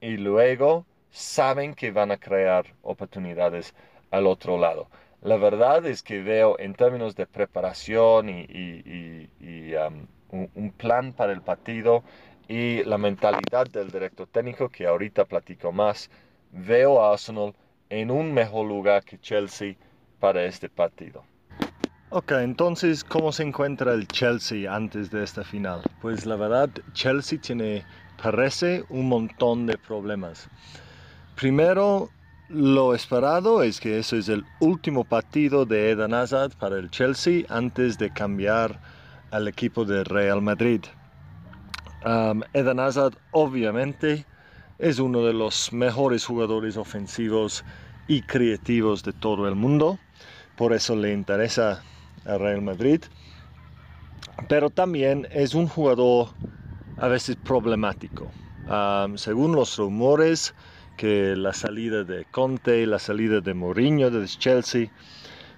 y 0.00 0.16
luego 0.16 0.86
saben 1.10 1.74
que 1.74 1.90
van 1.90 2.10
a 2.10 2.16
crear 2.16 2.64
oportunidades 2.82 3.74
al 4.10 4.26
otro 4.26 4.58
lado. 4.58 4.88
La 5.22 5.36
verdad 5.36 5.84
es 5.86 6.02
que 6.02 6.22
veo 6.22 6.58
en 6.58 6.74
términos 6.74 7.14
de 7.14 7.26
preparación 7.26 8.30
y, 8.30 9.74
um, 9.74 10.06
un, 10.54 10.72
plan 10.72 11.12
para 11.12 11.32
el 11.32 11.42
partido, 11.42 12.02
y 12.50 12.82
la 12.82 12.98
mentalidad 12.98 13.68
del 13.68 13.92
director 13.92 14.26
técnico, 14.26 14.68
que 14.68 14.84
ahorita 14.84 15.24
platico 15.24 15.70
más, 15.70 16.10
veo 16.50 17.00
a 17.00 17.12
Arsenal 17.12 17.54
en 17.90 18.10
un 18.10 18.34
mejor 18.34 18.66
lugar 18.66 19.04
que 19.04 19.20
Chelsea 19.20 19.76
para 20.18 20.42
este 20.42 20.68
partido. 20.68 21.22
Ok, 22.08 22.32
entonces, 22.32 23.04
¿cómo 23.04 23.30
se 23.30 23.44
encuentra 23.44 23.92
el 23.92 24.08
Chelsea 24.08 24.74
antes 24.74 25.12
de 25.12 25.22
esta 25.22 25.44
final? 25.44 25.82
Pues 26.02 26.26
la 26.26 26.34
verdad, 26.34 26.70
Chelsea 26.92 27.40
tiene, 27.40 27.84
parece, 28.20 28.82
un 28.88 29.08
montón 29.08 29.66
de 29.66 29.78
problemas. 29.78 30.48
Primero, 31.36 32.08
lo 32.48 32.96
esperado 32.96 33.62
es 33.62 33.78
que 33.78 34.00
eso 34.00 34.16
es 34.16 34.28
el 34.28 34.44
último 34.58 35.04
partido 35.04 35.66
de 35.66 35.92
Eden 35.92 36.14
Hazard 36.14 36.56
para 36.58 36.80
el 36.80 36.90
Chelsea 36.90 37.44
antes 37.48 37.96
de 37.96 38.12
cambiar 38.12 38.80
al 39.30 39.46
equipo 39.46 39.84
de 39.84 40.02
Real 40.02 40.42
Madrid. 40.42 40.80
Um, 42.04 42.42
Eden 42.54 42.80
Hazard 42.80 43.14
obviamente 43.30 44.26
es 44.78 44.98
uno 44.98 45.22
de 45.24 45.34
los 45.34 45.72
mejores 45.72 46.24
jugadores 46.24 46.76
ofensivos 46.78 47.64
y 48.06 48.22
creativos 48.22 49.02
de 49.02 49.12
todo 49.12 49.46
el 49.46 49.54
mundo, 49.54 50.00
por 50.54 50.72
eso 50.72 50.96
le 50.96 51.12
interesa 51.12 51.84
a 52.24 52.38
Real 52.38 52.62
Madrid, 52.62 53.02
pero 54.48 54.70
también 54.70 55.28
es 55.30 55.54
un 55.54 55.68
jugador 55.68 56.36
a 56.96 57.08
veces 57.08 57.36
problemático. 57.36 58.32
Según 59.16 59.52
los 59.54 59.76
rumores, 59.76 60.54
que 60.96 61.34
la 61.36 61.52
salida 61.54 62.04
de 62.04 62.26
Conte, 62.26 62.86
la 62.86 62.98
salida 62.98 63.40
de 63.40 63.54
Mourinho 63.54 64.10
de 64.10 64.26
Chelsea, 64.26 64.92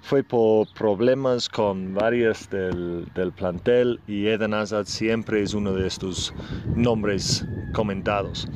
fue 0.02 0.24
por 0.24 0.66
problemas 0.74 1.48
con 1.48 1.94
varias 1.94 2.50
del, 2.50 3.06
plantel 3.36 4.00
y 4.06 4.26
Eden 4.26 4.52
Hazard 4.52 4.86
siempre 4.86 5.42
es 5.42 5.54
uno 5.54 5.72
de 5.72 5.86
estos 5.86 6.34
nombres 6.74 7.46
comentados. 7.72 8.48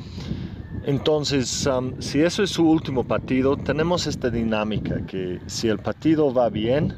Entonces, 0.83 1.65
um, 1.65 1.99
si 1.99 2.21
eso 2.21 2.43
es 2.43 2.51
su 2.51 2.69
último 2.69 3.05
partido, 3.05 3.57
tenemos 3.57 4.07
esta 4.07 4.29
dinámica 4.29 5.05
que 5.05 5.39
si 5.47 5.69
el 5.69 5.79
partido 5.79 6.33
va 6.33 6.49
bien 6.49 6.95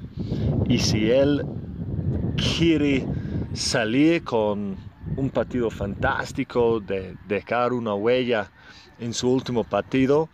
y 0.67 0.79
si 0.79 1.09
él 1.09 1.45
quiere 2.35 3.05
salir 3.53 4.23
con 4.23 4.77
un 5.15 5.29
partido 5.29 5.69
fantástico, 5.69 6.79
de 6.79 7.15
dejar 7.27 7.73
una 7.73 7.93
huella 7.93 8.51
en 8.99 9.13
su 9.13 9.29
último 9.29 9.63
partido, 9.63 10.29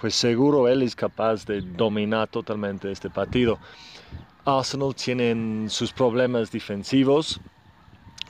pues 0.00 0.14
seguro 0.14 0.68
él 0.68 0.82
es 0.82 0.94
capaz 0.94 1.44
de 1.44 1.60
dominar 1.60 2.28
totalmente 2.28 2.90
este 2.90 3.10
partido. 3.10 3.58
Arsenal 4.44 4.94
tiene 4.94 5.68
sus 5.68 5.92
problemas 5.92 6.50
defensivos 6.50 7.40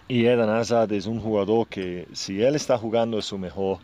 y 0.09 0.25
Eden 0.27 0.49
Hazard 0.49 0.93
es 0.93 1.07
un 1.07 1.21
jugador 1.21 1.69
que 1.69 2.09
si 2.13 2.43
él 2.43 2.57
está 2.57 2.79
jugando 2.79 3.19
es 3.19 3.27
su 3.27 3.39
mejor, 3.39 3.81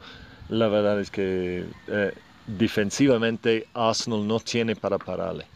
la 0.48 0.68
verdad 0.68 0.98
es 1.00 1.10
que 1.10 1.66
eh, 1.86 2.12
defensivamente 2.46 3.68
Arsenal 3.74 4.26
no 4.26 4.40
tiene 4.40 4.74
para 4.76 4.98
pararle. 4.98 5.46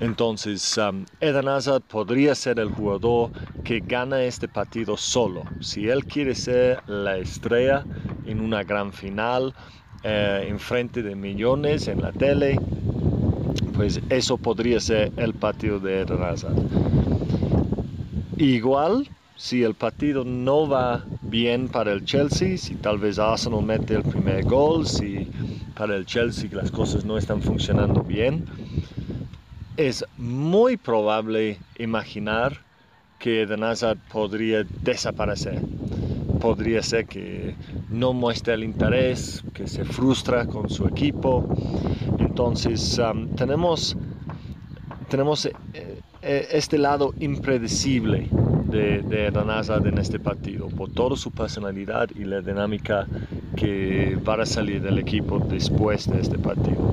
Entonces, 0.00 0.76
um, 0.78 1.04
Eden 1.18 1.48
Hazard 1.48 1.82
podría 1.82 2.34
ser 2.36 2.60
el 2.60 2.70
jugador 2.70 3.32
que 3.64 3.80
gana 3.80 4.22
este 4.22 4.48
partido 4.48 4.96
solo. 4.96 5.44
Si 5.58 5.88
él 5.88 6.06
quiere 6.06 6.34
ser 6.36 6.82
la 6.86 7.18
estrella 7.18 7.88
en 8.22 8.40
una 8.40 8.62
gran 8.62 8.92
final, 8.92 9.54
eh, 10.02 10.46
en 10.48 10.58
frente 10.58 11.02
de 11.02 11.14
millones 11.14 11.88
en 11.88 12.00
la 12.00 12.12
tele, 12.12 12.58
pues 13.74 14.00
eso 14.10 14.36
podría 14.38 14.80
ser 14.80 15.12
el 15.16 15.34
partido 15.34 15.80
de 15.80 16.02
Hazard. 16.02 16.56
Igual, 18.36 19.08
si 19.36 19.62
el 19.62 19.74
partido 19.74 20.24
no 20.24 20.68
va 20.68 21.04
bien 21.22 21.68
para 21.68 21.92
el 21.92 22.04
Chelsea, 22.04 22.56
si 22.56 22.74
tal 22.74 22.98
vez 22.98 23.18
Arsenal 23.18 23.62
mete 23.62 23.94
el 23.94 24.02
primer 24.02 24.44
gol, 24.44 24.86
si 24.86 25.28
para 25.76 25.96
el 25.96 26.06
Chelsea 26.06 26.48
las 26.52 26.70
cosas 26.70 27.04
no 27.04 27.18
están 27.18 27.42
funcionando 27.42 28.02
bien, 28.02 28.44
es 29.76 30.04
muy 30.16 30.76
probable 30.76 31.58
imaginar 31.78 32.58
que 33.18 33.42
Eden 33.42 33.62
Hazard 33.62 33.98
podría 34.12 34.64
desaparecer. 34.82 35.60
Podría 36.40 36.82
ser 36.82 37.06
que 37.06 37.54
no 37.90 38.12
muestre 38.12 38.54
el 38.54 38.64
interés, 38.64 39.42
que 39.52 39.66
se 39.66 39.84
frustra 39.84 40.46
con 40.46 40.68
su 40.70 40.86
equipo. 40.86 41.46
Entonces 42.18 42.98
um, 42.98 43.28
tenemos, 43.34 43.96
tenemos 45.08 45.46
eh, 45.46 45.52
eh, 46.22 46.48
este 46.52 46.78
lado 46.78 47.14
impredecible 47.18 48.28
de, 48.66 49.02
de 49.02 49.26
Eden 49.26 49.50
Hazard 49.50 49.86
en 49.86 49.98
este 49.98 50.18
partido, 50.18 50.68
por 50.68 50.90
toda 50.90 51.16
su 51.16 51.30
personalidad 51.30 52.08
y 52.14 52.24
la 52.24 52.40
dinámica 52.40 53.06
que 53.56 54.16
va 54.16 54.34
a 54.34 54.46
salir 54.46 54.82
del 54.82 54.98
equipo 54.98 55.38
después 55.38 56.08
de 56.08 56.20
este 56.20 56.38
partido. 56.38 56.92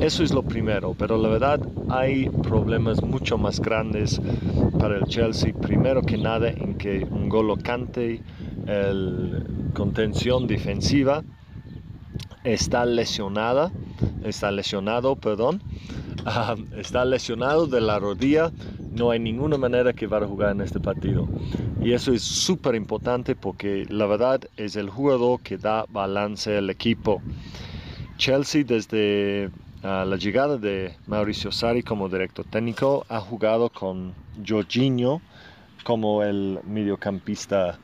Eso 0.00 0.24
es 0.24 0.32
lo 0.32 0.42
primero, 0.42 0.94
pero 0.98 1.18
la 1.18 1.28
verdad 1.28 1.60
hay 1.88 2.28
problemas 2.28 3.02
mucho 3.02 3.36
más 3.36 3.60
grandes 3.60 4.20
para 4.78 4.96
el 4.96 5.04
Chelsea. 5.04 5.52
Primero 5.52 6.02
que 6.02 6.16
nada 6.16 6.48
en 6.48 6.74
que 6.74 7.06
un 7.10 7.28
gol 7.28 7.56
cante 7.62 8.22
el 8.66 9.44
contención 9.74 10.46
defensiva 10.46 11.22
está 12.44 12.84
lesionada, 12.86 13.70
está 14.24 14.50
lesionado, 14.50 15.16
perdón, 15.16 15.62
ah, 16.26 16.56
está 16.76 17.04
lesionado 17.04 17.66
de 17.66 17.80
la 17.80 17.98
rodilla, 17.98 18.50
no 18.92 19.10
hay 19.10 19.18
ninguna 19.18 19.56
manera 19.56 19.92
que 19.92 20.06
va 20.06 20.18
a 20.18 20.26
jugar 20.26 20.52
en 20.52 20.60
este 20.60 20.80
partido. 20.80 21.28
Y 21.82 21.92
eso 21.92 22.12
es 22.12 22.22
súper 22.22 22.74
importante 22.74 23.34
porque 23.34 23.86
la 23.88 24.06
verdad 24.06 24.40
es 24.56 24.76
el 24.76 24.90
jugador 24.90 25.40
que 25.40 25.56
da 25.56 25.86
balance 25.88 26.56
al 26.56 26.70
equipo. 26.70 27.22
Chelsea 28.16 28.64
desde 28.64 29.50
ah, 29.82 30.04
la 30.06 30.16
llegada 30.16 30.58
de 30.58 30.94
Mauricio 31.06 31.52
Sarri 31.52 31.82
como 31.82 32.08
director 32.08 32.44
técnico 32.44 33.06
ha 33.08 33.20
jugado 33.20 33.70
con 33.70 34.12
Jorginho 34.46 35.22
como 35.84 36.22
el 36.22 36.58
mediocampista 36.66 37.78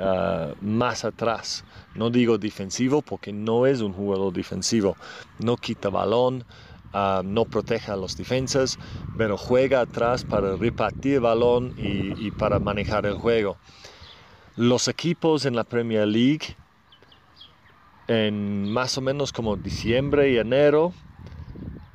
Ah, 0.00 0.54
más 0.62 1.04
atrás. 1.04 1.64
No 1.94 2.08
digo 2.08 2.38
defensivo 2.38 3.02
porque 3.02 3.32
no 3.32 3.66
es 3.66 3.82
un 3.82 3.92
jugador 3.92 4.32
defensivo. 4.32 4.96
No 5.38 5.56
quita 5.56 5.90
balón, 5.90 6.44
ah, 6.94 7.22
no 7.24 7.44
protege 7.44 7.92
a 7.92 7.96
los 7.96 8.16
defensas, 8.16 8.78
pero 9.18 9.36
juega 9.36 9.82
atrás 9.82 10.24
para 10.24 10.56
repartir 10.56 11.20
balón 11.20 11.74
y, 11.76 12.26
y 12.26 12.30
para 12.30 12.58
manejar 12.58 13.04
el 13.04 13.14
juego. 13.14 13.58
Los 14.56 14.88
equipos 14.88 15.44
en 15.44 15.54
la 15.54 15.64
Premier 15.64 16.06
League 16.06 16.56
en 18.08 18.72
más 18.72 18.96
o 18.98 19.00
menos 19.02 19.32
como 19.32 19.56
diciembre 19.56 20.32
y 20.32 20.38
enero 20.38 20.92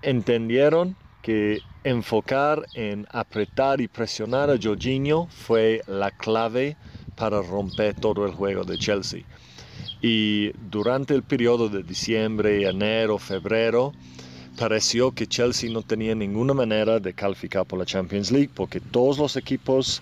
entendieron 0.02 0.96
que 1.22 1.60
enfocar 1.84 2.66
en 2.74 3.08
apretar 3.12 3.82
y 3.82 3.88
presionar 3.88 4.50
a 4.50 4.58
Jorginho 4.62 5.28
fue 5.28 5.82
la 5.88 6.12
clave 6.12 6.78
para 7.16 7.42
romper 7.42 7.96
todo 7.96 8.26
el 8.26 8.34
juego 8.34 8.64
de 8.64 8.78
Chelsea. 8.78 9.24
Y 10.02 10.52
durante 10.70 11.14
el 11.14 11.24
periodo 11.24 11.70
de 11.70 11.84
diciembre, 11.84 12.68
enero, 12.68 13.18
febrero, 13.18 13.94
pareció 14.58 15.12
que 15.12 15.28
Chelsea 15.28 15.70
no 15.72 15.82
tenía 15.82 16.16
ninguna 16.16 16.54
manera 16.54 17.00
de 17.00 17.14
calificar 17.14 17.66
por 17.66 17.80
la 17.80 17.86
Champions 17.86 18.32
League 18.32 18.50
porque 18.54 18.80
todos 18.80 19.18
los 19.18 19.36
equipos 19.36 20.02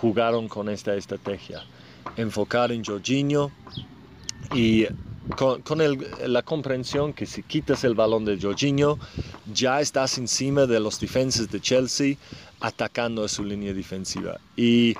jugaron 0.00 0.48
con 0.48 0.68
esta 0.68 0.94
estrategia. 0.94 1.62
Enfocar 2.16 2.72
en 2.72 2.84
Jorginho 2.84 3.50
y 4.54 4.86
con, 5.36 5.62
la 6.26 6.42
comprensión 6.42 7.12
que 7.12 7.26
si 7.26 7.42
quitas 7.42 7.84
el 7.84 7.94
balón 7.94 8.24
de 8.24 8.38
Jorginho, 8.40 8.98
ya 9.52 9.80
estás 9.80 10.18
encima 10.18 10.66
de 10.66 10.80
los 10.80 11.00
defensas 11.00 11.50
de 11.50 11.60
Chelsea 11.60 12.16
atacando 12.60 13.24
a 13.24 13.28
su 13.28 13.44
línea 13.44 13.72
defensiva. 13.72 14.38
Y 14.56 14.94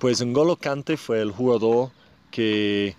pues 0.00 0.24
N'Golo 0.24 0.56
Kante 0.56 0.96
fue 0.96 1.20
el 1.20 1.30
jugador 1.30 1.90
que 2.30 2.96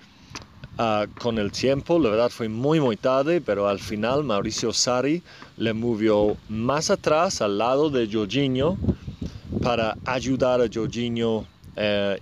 ah, 0.77 1.07
con 1.19 1.39
el 1.39 1.51
tiempo, 1.51 1.97
la 1.97 2.11
verdad 2.11 2.29
fue 2.29 2.47
muy 2.47 2.79
muy 2.79 2.95
tarde, 2.95 3.41
pero 3.41 3.67
al 3.67 3.79
final 3.79 4.23
Mauricio 4.23 4.71
Sarri 4.71 5.23
le 5.57 5.73
movió 5.73 6.37
más 6.47 6.91
atrás 6.91 7.41
al 7.41 7.57
lado 7.57 7.89
de 7.89 8.07
Jorginho 8.09 8.77
para 9.63 9.97
ayudar 10.05 10.61
a 10.61 10.67
Jorginho 10.71 11.47
eh, 11.75 12.19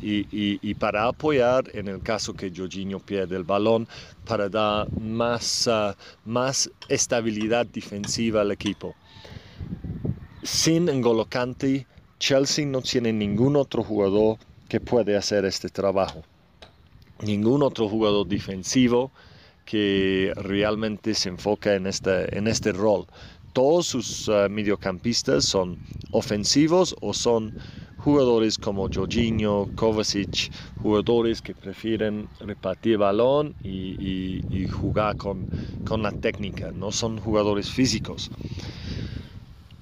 y, 0.61 0.73
para 0.75 1.07
apoyar 1.07 1.65
en 1.73 1.89
el 1.89 2.01
caso 2.01 2.33
que 2.33 2.51
Jorginho 2.55 2.99
pierde 2.99 3.35
el 3.35 3.43
balón 3.43 3.85
para 4.25 4.47
dar 4.47 4.89
más, 4.97 5.67
ah, 5.67 5.93
más 6.23 6.71
estabilidad 6.87 7.65
defensiva 7.65 8.41
al 8.41 8.51
equipo. 8.51 8.95
Sin 10.41 10.85
N'Golo 10.85 11.25
Kante, 11.25 11.85
Chelsea 12.17 12.65
no 12.65 12.81
tiene 12.81 13.11
ningún 13.11 13.57
otro 13.57 13.83
jugador 13.83 14.37
que 14.69 14.79
puede 14.79 15.17
hacer 15.17 15.43
este 15.43 15.67
trabajo. 15.69 16.23
Ningún 17.21 17.63
otro 17.63 17.89
jugador 17.89 18.27
defensivo 18.27 19.11
que 19.65 20.31
realmente 20.35 21.13
se 21.13 21.29
enfoca 21.29 21.75
en 21.75 21.87
este, 21.87 22.37
en 22.37 22.47
este 22.47 22.71
rol. 22.71 23.05
Todos 23.51 23.87
sus 23.87 24.27
uh, 24.27 24.47
mediocampistas 24.49 25.43
son 25.43 25.77
ofensivos 26.11 26.95
o 27.01 27.13
son 27.13 27.57
jugadores 27.97 28.57
como 28.57 28.87
Jorginho, 28.87 29.67
Kovacic, 29.75 30.51
jugadores 30.81 31.41
que 31.41 31.53
prefieren 31.53 32.29
repartir 32.39 32.97
balón 32.97 33.55
y, 33.63 34.41
y, 34.49 34.67
jugar 34.67 35.17
con, 35.17 35.47
con, 35.85 36.01
la 36.01 36.11
técnica, 36.11 36.71
no 36.71 36.91
son 36.91 37.19
jugadores 37.19 37.69
físicos. 37.69 38.31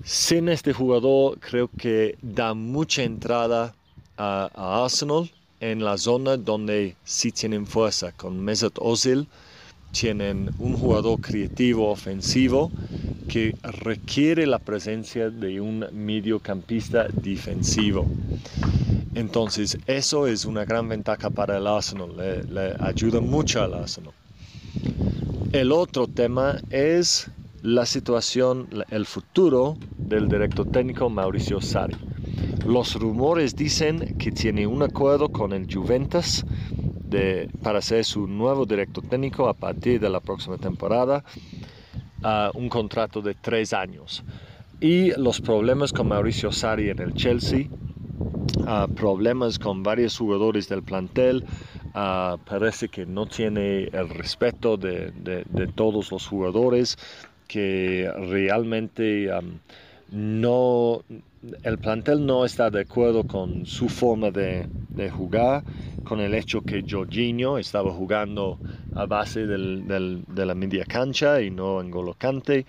Sin 0.04 0.50
este 0.50 0.73
jugador 0.73 1.39
creo 1.39 1.69
que 1.78 2.17
da 2.21 2.54
mucha 2.54 3.04
entrada 3.04 3.76
a, 4.17 4.84
Arsenal 4.84 5.30
en 5.60 5.84
la 5.84 5.97
zona 5.97 6.38
donde 6.38 6.95
sí 7.03 7.32
tienen 7.32 7.65
fuerza. 7.65 8.12
Con 8.12 8.39
Mesut 8.39 8.77
Ozil 8.80 9.27
tienen 9.91 10.51
un 10.60 10.77
jugador 10.77 11.19
creativo 11.19 11.89
ofensivo 11.89 12.71
que 13.27 13.56
requiere 13.63 14.45
la 14.45 14.60
presencia 14.60 15.30
de 15.30 15.60
un 15.60 15.86
mediocampista 15.91 17.08
defensivo. 17.08 18.06
Entonces, 19.15 19.77
eso 19.88 20.27
es 20.27 20.45
una 20.45 20.63
gran 20.65 20.88
ventaja 20.88 21.30
para 21.30 21.58
el 21.58 21.65
Arsenal, 21.65 22.15
le, 22.15 22.43
le 22.43 22.75
ayuda 22.80 23.19
mucho 23.19 23.63
al 23.63 23.73
Arsenal. 23.73 24.13
El 25.53 25.71
otro 25.71 26.08
tema 26.08 26.58
es 26.69 27.32
la 27.63 27.86
situación, 27.86 28.67
el 28.89 29.06
futuro 29.06 29.77
del 29.97 30.27
director 30.27 30.69
técnico 30.69 31.10
Mauricio 31.10 31.60
Sarri. 31.60 32.07
Los 32.65 32.95
rumores 32.95 33.56
dicen 33.56 34.17
que 34.17 34.32
tiene 34.32 34.67
un 34.67 34.84
acuerdo 34.84 35.30
con 35.30 35.54
el 35.54 35.73
Juventus 35.73 36.45
para 37.63 37.82
ser 37.82 38.04
su 38.04 38.28
nuevo 38.28 38.65
director 38.65 39.04
técnico 39.06 39.47
a 39.47 39.54
partir 39.54 40.00
de 40.00 40.10
la 40.10 40.19
próxima 40.19 40.58
temporada, 40.58 41.23
un 42.54 42.69
contrato 42.69 43.21
de 43.21 43.34
tres 43.36 43.73
años. 43.73 44.23
Y 44.80 45.12
los 45.19 45.41
problemas 45.41 45.91
con 45.91 46.10
Mauricio 46.10 46.52
Sarri 46.52 46.89
en 46.89 47.00
el 47.00 47.13
Chelsea, 47.13 47.67
problemas 48.95 49.58
con 49.58 49.82
varios 49.82 50.17
jugadores 50.17 50.67
del 50.67 50.84
plantel, 50.84 51.45
parece 52.45 52.89
que 52.89 53.06
no 53.06 53.26
tiene 53.26 53.86
el 53.86 54.10
respeto 54.10 54.78
de, 54.78 55.12
todos 55.76 56.12
los 56.12 56.28
jugadores, 56.28 56.97
que 57.47 58.12
realmente 58.30 59.30
no, 60.12 61.04
el 61.63 61.78
plantel 61.78 62.26
no 62.26 62.46
está 62.46 62.70
de 62.70 62.82
acuerdo 62.82 63.24
con 63.26 63.65
su 63.65 63.89
forma 63.89 64.32
de, 64.32 64.67
jugar, 65.12 65.63
con 66.04 66.20
el 66.20 66.34
hecho 66.34 66.62
que 66.62 66.84
Jorginho 66.88 67.58
estaba 67.58 67.91
jugando 67.91 68.60
a 68.96 69.06
base 69.06 69.46
de 69.46 70.46
la 70.46 70.56
media 70.56 70.86
cancha 70.86 71.41
y 71.41 71.50
no 71.50 71.82
en 71.82 71.91
golocante. 71.91 72.65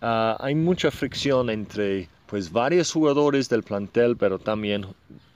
Ah, 0.00 0.36
hay 0.38 0.54
mucha 0.54 0.90
fricción 0.90 1.48
entre 1.48 2.08
pues 2.26 2.50
varios 2.50 2.92
jugadores 2.92 3.48
del 3.48 3.62
plantel, 3.62 4.16
pero 4.16 4.38
también 4.38 4.86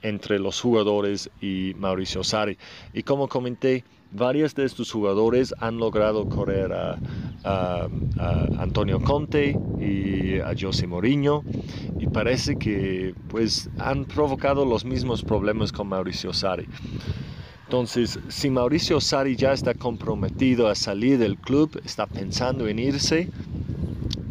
entre 0.01 0.39
los 0.39 0.59
jugadores 0.61 1.29
y 1.41 1.73
Mauricio 1.77 2.23
Sarri. 2.23 2.57
Y 2.93 3.03
como 3.03 3.27
comenté, 3.27 3.83
varios 4.11 4.55
de 4.55 4.65
estos 4.65 4.91
jugadores 4.91 5.53
han 5.59 5.77
logrado 5.77 6.27
correr 6.27 6.73
a, 6.73 6.97
Antonio 8.57 8.99
Conte 8.99 9.57
y 9.79 10.39
a 10.39 10.53
José 10.59 10.87
Mourinho 10.87 11.43
y 11.97 12.07
parece 12.07 12.57
que 12.57 13.15
pues 13.29 13.69
han 13.77 14.03
provocado 14.03 14.65
los 14.65 14.83
mismos 14.83 15.23
problemas 15.23 15.71
con 15.71 15.87
Mauricio 15.87 16.33
Sarri. 16.33 16.67
Entonces, 17.63 18.19
si 18.27 18.49
Mauricio 18.49 18.99
Sarri 18.99 19.37
ya 19.37 19.53
está 19.53 19.73
comprometido 19.73 20.67
a 20.67 20.75
salir 20.75 21.17
del 21.17 21.37
club, 21.37 21.79
está 21.85 22.07
pensando 22.07 22.67
en 22.67 22.79
irse, 22.79 23.29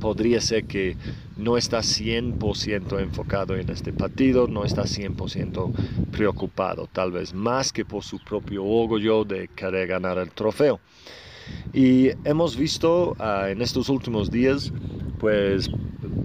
podría 0.01 0.41
ser 0.41 0.65
que 0.65 0.97
no 1.39 1.57
está 1.57 1.79
100% 1.79 3.01
enfocado 3.01 3.57
en 3.57 3.71
este 3.71 3.93
partido, 3.93 4.49
no 4.49 4.65
está 4.65 4.83
100% 4.83 5.73
preocupado, 6.11 6.89
tal 6.93 7.13
vez 7.13 7.33
más 7.33 7.73
que 7.73 7.85
por 7.85 8.03
su 8.03 8.19
propio 8.19 8.65
orgullo 8.65 9.25
de 9.25 9.49
querer 9.49 9.87
ganar 9.87 10.19
el 10.19 10.31
trofeo. 10.31 10.81
Y 11.73 12.11
hemos 12.25 12.57
visto 12.57 13.17
ah, 13.19 13.47
en 13.49 13.63
estos 13.63 13.89
últimos 13.89 14.31
días, 14.31 14.73
pues 15.19 15.71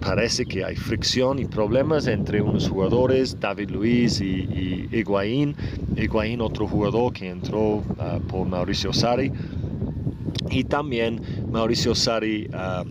parece 0.00 0.44
que 0.44 0.64
hay 0.64 0.76
fricción 0.76 1.38
y 1.38 1.46
problemas 1.46 2.06
entre 2.06 2.42
unos 2.42 2.68
jugadores, 2.68 3.38
David 3.40 3.70
Luiz 3.70 4.20
y, 4.20 4.24
y 4.24 4.88
Higuaín. 4.92 5.56
Otro 6.40 6.66
jugador 6.66 7.12
que 7.12 7.28
entró 7.28 7.82
ah, 7.98 8.18
por 8.28 8.46
Mauricio 8.46 8.92
Sarri. 8.92 9.32
Y 10.50 10.64
también 10.64 11.20
Mauricio 11.50 11.94
Sarri 11.94 12.48
ah, 12.52 12.84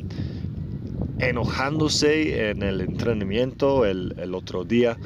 enojándose 1.29 2.49
en 2.49 2.63
el 2.63 2.81
entrenamiento 2.81 3.85
el, 3.85 4.33
otro 4.33 4.63
día, 4.63 4.97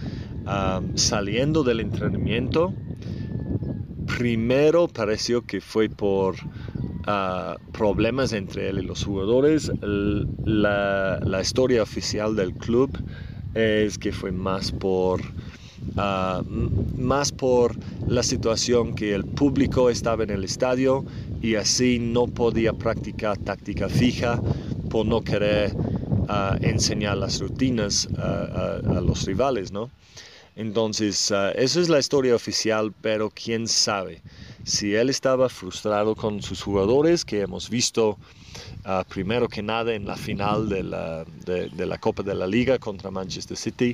saliendo 0.96 1.64
del 1.64 1.80
entrenamiento. 1.80 2.74
Primero 4.06 4.88
pareció 4.88 5.46
que 5.46 5.62
fue 5.62 5.90
por 5.90 6.36
ah, 7.06 7.58
problemas 7.72 8.34
entre 8.34 8.70
él 8.70 8.80
y 8.80 8.82
los 8.84 9.04
jugadores. 9.04 9.72
La, 9.82 11.20
la, 11.20 11.42
historia 11.42 11.84
oficial 11.84 12.36
del 12.36 12.54
club 12.54 12.90
es 13.54 13.98
que 13.98 14.12
fue 14.12 14.32
más 14.32 14.72
por 14.72 15.22
Ah, 15.96 16.44
más 16.98 17.32
por 17.32 17.76
la 18.08 18.22
situación 18.22 18.94
que 18.94 19.16
el 19.16 19.26
público 19.26 19.90
estaba 19.90 20.24
en 20.24 20.30
el 20.30 20.44
estadio 20.44 21.06
y 21.42 21.56
así 21.56 21.98
no 22.00 22.28
podía 22.28 22.74
practicar 22.74 23.38
táctica 23.38 23.90
fija 23.90 24.42
por 24.90 25.06
no 25.06 25.24
querer 25.24 25.72
ah, 26.28 26.58
enseñar 26.62 27.18
las 27.18 27.40
rutinas 27.40 28.08
a 28.18 29.02
los 29.02 29.26
rivales, 29.26 29.72
¿no? 29.72 29.90
Entonces, 30.56 31.30
uh, 31.30 31.52
esa 31.54 31.80
es 31.80 31.88
la 31.88 32.00
historia 32.00 32.34
oficial, 32.34 32.92
pero 33.02 33.30
quién 33.30 33.68
sabe 33.68 34.24
si 34.64 34.96
él 34.96 35.12
estaba 35.12 35.50
frustrado 35.50 36.16
con 36.16 36.42
sus 36.42 36.64
jugadores 36.64 37.24
que 37.24 37.42
hemos 37.42 37.70
visto 37.70 38.18
Ah, 38.84 39.04
primero 39.08 39.48
que 39.50 39.62
nada 39.62 39.94
en 39.94 40.06
la 40.06 40.16
final 40.16 40.70
de 40.70 40.82
la, 40.84 41.26
de, 41.46 41.86
la, 41.86 41.98
Copa 41.98 42.24
de 42.24 42.34
la 42.34 42.48
Liga 42.48 42.80
contra 42.80 43.12
Manchester 43.12 43.58
City, 43.58 43.94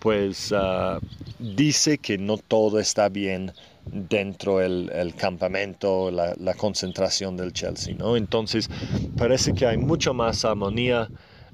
pues 0.00 0.52
ah, 0.52 0.98
dice 1.38 1.98
que 1.98 2.18
no 2.18 2.38
todo 2.38 2.80
está 2.80 3.08
bien 3.08 3.52
dentro 3.86 4.58
del 4.58 4.90
el 4.92 5.14
campamento, 5.14 6.10
la, 6.10 6.34
la, 6.38 6.54
concentración 6.54 7.36
del 7.36 7.52
Chelsea, 7.52 7.94
¿no? 7.94 8.16
Entonces 8.16 8.68
parece 9.16 9.54
que 9.54 9.64
hay 9.64 9.76
mucho 9.76 10.12
más 10.12 10.44
armonía 10.44 11.08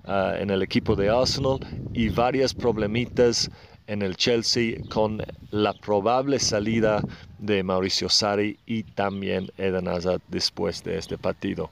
ah, 0.08 0.34
en 0.38 0.50
el 0.50 0.62
equipo 0.62 0.96
de 0.96 1.08
Arsenal 1.08 1.60
y 1.92 2.08
varias 2.08 2.54
problemitas 2.54 3.50
en 3.86 4.02
el 4.02 4.16
Chelsea 4.16 4.78
con 4.90 5.22
la 5.50 5.72
probable 5.72 6.38
salida 6.38 7.02
de 7.38 7.62
Mauricio 7.62 8.08
Sarri 8.08 8.58
y 8.66 8.82
también 8.82 9.50
Eden 9.56 9.88
Hazard 9.88 10.20
después 10.28 10.82
de 10.84 10.98
este 10.98 11.16
partido. 11.16 11.70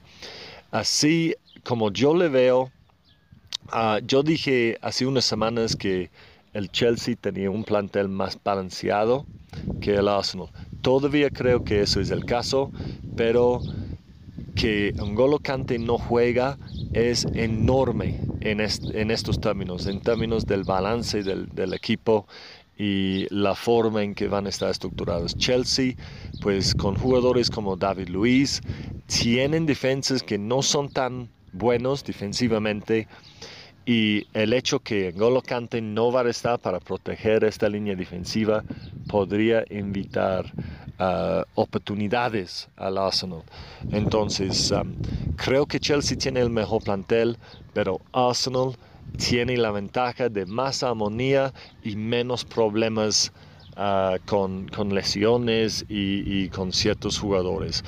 Así 0.71 1.35
como 1.63 1.91
yo 1.91 2.15
le 2.15 2.29
veo, 2.29 2.71
ah, 3.69 3.99
yo 4.05 4.23
dije 4.23 4.77
hace 4.81 5.05
unas 5.05 5.25
semanas 5.25 5.75
que 5.75 6.09
el 6.53 6.71
Chelsea 6.71 7.15
tenía 7.15 7.51
un 7.51 7.63
plantel 7.63 8.07
más 8.07 8.39
balanceado 8.43 9.25
que 9.79 9.95
el 9.95 10.07
Arsenal. 10.07 10.49
Todavía 10.81 11.29
creo 11.29 11.63
que 11.63 11.81
eso 11.81 11.99
es 12.01 12.09
el 12.09 12.25
caso, 12.25 12.71
pero 13.15 13.61
que 14.55 14.91
N'Golo 14.93 15.37
Kante 15.37 15.77
no 15.77 15.97
juega 15.99 16.57
es 16.93 17.25
enorme 17.33 18.19
en, 18.41 18.59
estos 18.61 19.39
términos, 19.39 19.87
en 19.87 20.01
términos 20.01 20.45
del 20.45 20.63
balance 20.63 21.23
del, 21.23 21.49
del, 21.49 21.73
equipo 21.73 22.27
y 22.77 23.27
la 23.29 23.55
forma 23.55 24.03
en 24.03 24.13
que 24.13 24.27
van 24.27 24.45
a 24.45 24.49
estar 24.49 24.69
estructurados. 24.69 25.35
Chelsea, 25.37 25.95
pues 26.41 26.75
con 26.75 26.95
jugadores 26.95 27.49
como 27.49 27.75
David 27.75 28.09
Luiz, 28.09 28.61
tienen 29.07 29.65
defensas 29.65 30.23
que 30.23 30.37
no 30.37 30.61
son 30.61 30.89
tan 30.89 31.29
buenos 31.53 32.03
defensivamente 32.03 33.07
y 33.87 34.27
el 34.33 34.51
hecho 34.51 34.81
que 34.81 35.13
N'Golo 35.13 35.41
Kante 35.41 35.81
no 35.81 36.11
va 36.11 36.21
a 36.21 36.29
estar 36.29 36.59
para 36.59 36.81
proteger 36.81 37.45
esta 37.45 37.69
línea 37.69 37.95
defensiva 37.95 38.61
podría 39.07 39.63
invitar 39.69 40.45
uh, 40.99 41.43
oportunidades 41.55 42.67
al 42.75 42.97
Arsenal. 42.97 43.43
Entonces, 43.93 44.71
um, 44.71 44.93
creo 45.37 45.65
que 45.65 45.79
Chelsea 45.79 46.17
tiene 46.17 46.41
el 46.41 46.49
mejor 46.49 46.83
plantel, 46.83 47.37
pero 47.73 48.01
Arsenal 48.11 48.75
tiene 49.17 49.55
la 49.55 49.71
ventaja 49.71 50.27
de 50.27 50.45
más 50.45 50.83
armonía 50.83 51.53
y 51.81 51.95
menos 51.95 52.43
problemas 52.43 53.31
Ah, 53.79 54.17
con, 54.25 54.65
lesiones 54.89 55.85
y, 55.87 56.49
con 56.49 56.73
ciertos 56.73 57.19
jugadores. 57.19 57.83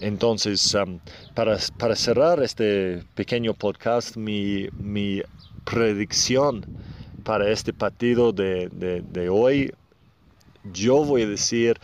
Entonces, 0.00 0.74
para, 1.34 1.96
cerrar 1.96 2.42
este 2.42 3.04
pequeño 3.14 3.52
podcast, 3.52 4.16
mi, 4.16 4.70
predicción 5.64 6.64
para 7.24 7.50
este 7.50 7.72
partido 7.72 8.32
de, 8.32 9.28
hoy, 9.30 9.72
yo 10.72 11.04
voy 11.04 11.22
a 11.22 11.28
decir 11.28 11.80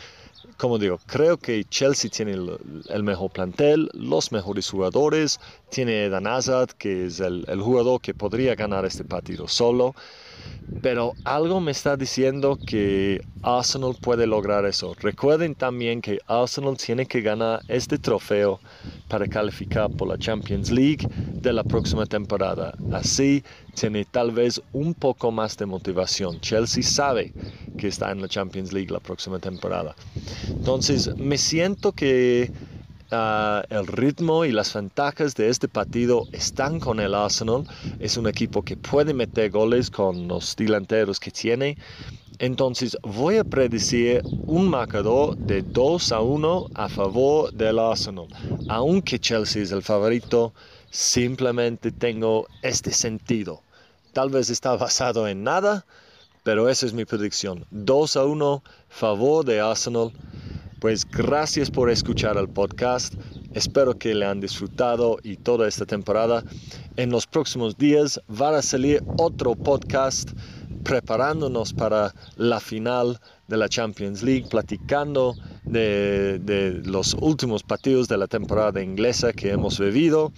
como 0.56 0.78
digo, 0.78 0.98
creo 1.06 1.38
que 1.38 1.64
Chelsea 1.64 2.10
tiene 2.10 2.32
el, 2.32 3.02
mejor 3.02 3.30
plantel, 3.30 3.88
los 3.94 4.30
mejores 4.30 4.68
jugadores, 4.68 5.40
tiene 5.70 6.10
Dan 6.10 6.26
Hazard, 6.26 6.74
que 6.76 7.06
es 7.06 7.18
el, 7.18 7.46
el, 7.48 7.62
jugador 7.62 8.02
que 8.02 8.12
podría 8.12 8.54
ganar 8.54 8.84
este 8.84 9.02
partido 9.02 9.48
solo. 9.48 9.94
Pero 10.82 11.14
algo 11.24 11.60
me 11.60 11.72
está 11.72 11.96
diciendo 11.96 12.58
que 12.64 13.20
Arsenal 13.42 13.96
puede 14.00 14.26
lograr 14.26 14.64
eso. 14.64 14.94
Recuerden 15.00 15.54
también 15.54 16.00
que 16.00 16.20
Arsenal 16.26 16.76
tiene 16.76 17.06
que 17.06 17.20
ganar 17.20 17.60
este 17.68 17.98
trofeo 17.98 18.60
para 19.08 19.26
calificar 19.26 19.90
por 19.90 20.08
la 20.08 20.16
Champions 20.16 20.70
League 20.70 21.06
de 21.34 21.52
la 21.52 21.64
próxima 21.64 22.06
temporada. 22.06 22.74
Así 22.92 23.42
tiene 23.74 24.04
tal 24.04 24.30
vez 24.30 24.62
un 24.72 24.94
poco 24.94 25.30
más 25.30 25.56
de 25.56 25.66
motivación. 25.66 26.40
Chelsea 26.40 26.82
sabe 26.82 27.32
que 27.76 27.88
está 27.88 28.12
en 28.12 28.22
la 28.22 28.28
Champions 28.28 28.72
League 28.72 28.90
la 28.90 29.00
próxima 29.00 29.38
temporada. 29.38 29.94
Entonces 30.48 31.14
me 31.16 31.36
siento 31.36 31.92
que 31.92 32.50
Ah, 33.12 33.64
el 33.70 33.88
ritmo 33.88 34.44
y 34.44 34.52
las 34.52 34.72
ventajas 34.72 35.34
de 35.34 35.48
este 35.48 35.66
partido 35.66 36.28
están 36.30 36.78
con 36.78 37.00
el 37.00 37.14
Arsenal. 37.14 37.66
Es 37.98 38.16
un 38.16 38.28
equipo 38.28 38.62
que 38.62 38.76
puede 38.76 39.12
meter 39.14 39.50
goles 39.50 39.90
con 39.90 40.28
los 40.28 40.54
delanteros 40.54 41.18
que 41.18 41.32
tiene. 41.32 41.76
Entonces 42.38 42.96
voy 43.02 43.38
a 43.38 43.44
predecir 43.44 44.22
un 44.46 44.68
marcador 44.68 45.36
de 45.36 45.62
2 45.62 46.12
a 46.12 46.20
1 46.20 46.66
a 46.72 46.88
favor 46.88 47.52
del 47.52 47.80
Arsenal. 47.80 48.28
Aunque 48.68 49.18
Chelsea 49.18 49.62
es 49.62 49.72
el 49.72 49.82
favorito, 49.82 50.52
simplemente 50.90 51.90
tengo 51.90 52.46
este 52.62 52.92
sentido. 52.92 53.60
Tal 54.12 54.30
vez 54.30 54.50
está 54.50 54.76
basado 54.76 55.26
en 55.26 55.42
nada, 55.42 55.84
pero 56.44 56.68
esa 56.68 56.86
es 56.86 56.92
mi 56.92 57.04
predicción. 57.04 57.66
2 57.72 58.16
a 58.16 58.24
1 58.24 58.62
favor 58.88 59.44
de 59.44 59.60
Arsenal. 59.60 60.12
Pues 60.80 61.06
gracias 61.06 61.70
por 61.70 61.90
escuchar 61.90 62.38
el 62.38 62.48
podcast. 62.48 63.12
Espero 63.52 63.98
que 63.98 64.14
le 64.14 64.24
han 64.24 64.40
disfrutado 64.40 65.18
y 65.22 65.36
toda 65.36 65.68
esta 65.68 65.84
temporada. 65.84 66.42
En 66.96 67.10
los 67.10 67.26
próximos 67.26 67.76
días 67.76 68.18
va 68.30 68.56
a 68.56 68.62
salir 68.62 69.02
otro 69.18 69.54
podcast 69.54 70.30
preparándonos 70.82 71.74
para 71.74 72.14
la 72.36 72.60
final 72.60 73.20
de 73.46 73.58
la 73.58 73.68
Champions 73.68 74.22
League, 74.22 74.46
platicando 74.48 75.34
de, 75.64 76.38
de, 76.38 76.80
los 76.84 77.12
últimos 77.20 77.62
partidos 77.62 78.08
de 78.08 78.16
la 78.16 78.26
temporada 78.26 78.82
inglesa 78.82 79.34
que 79.34 79.50
hemos 79.50 79.78
vivido 79.78 80.32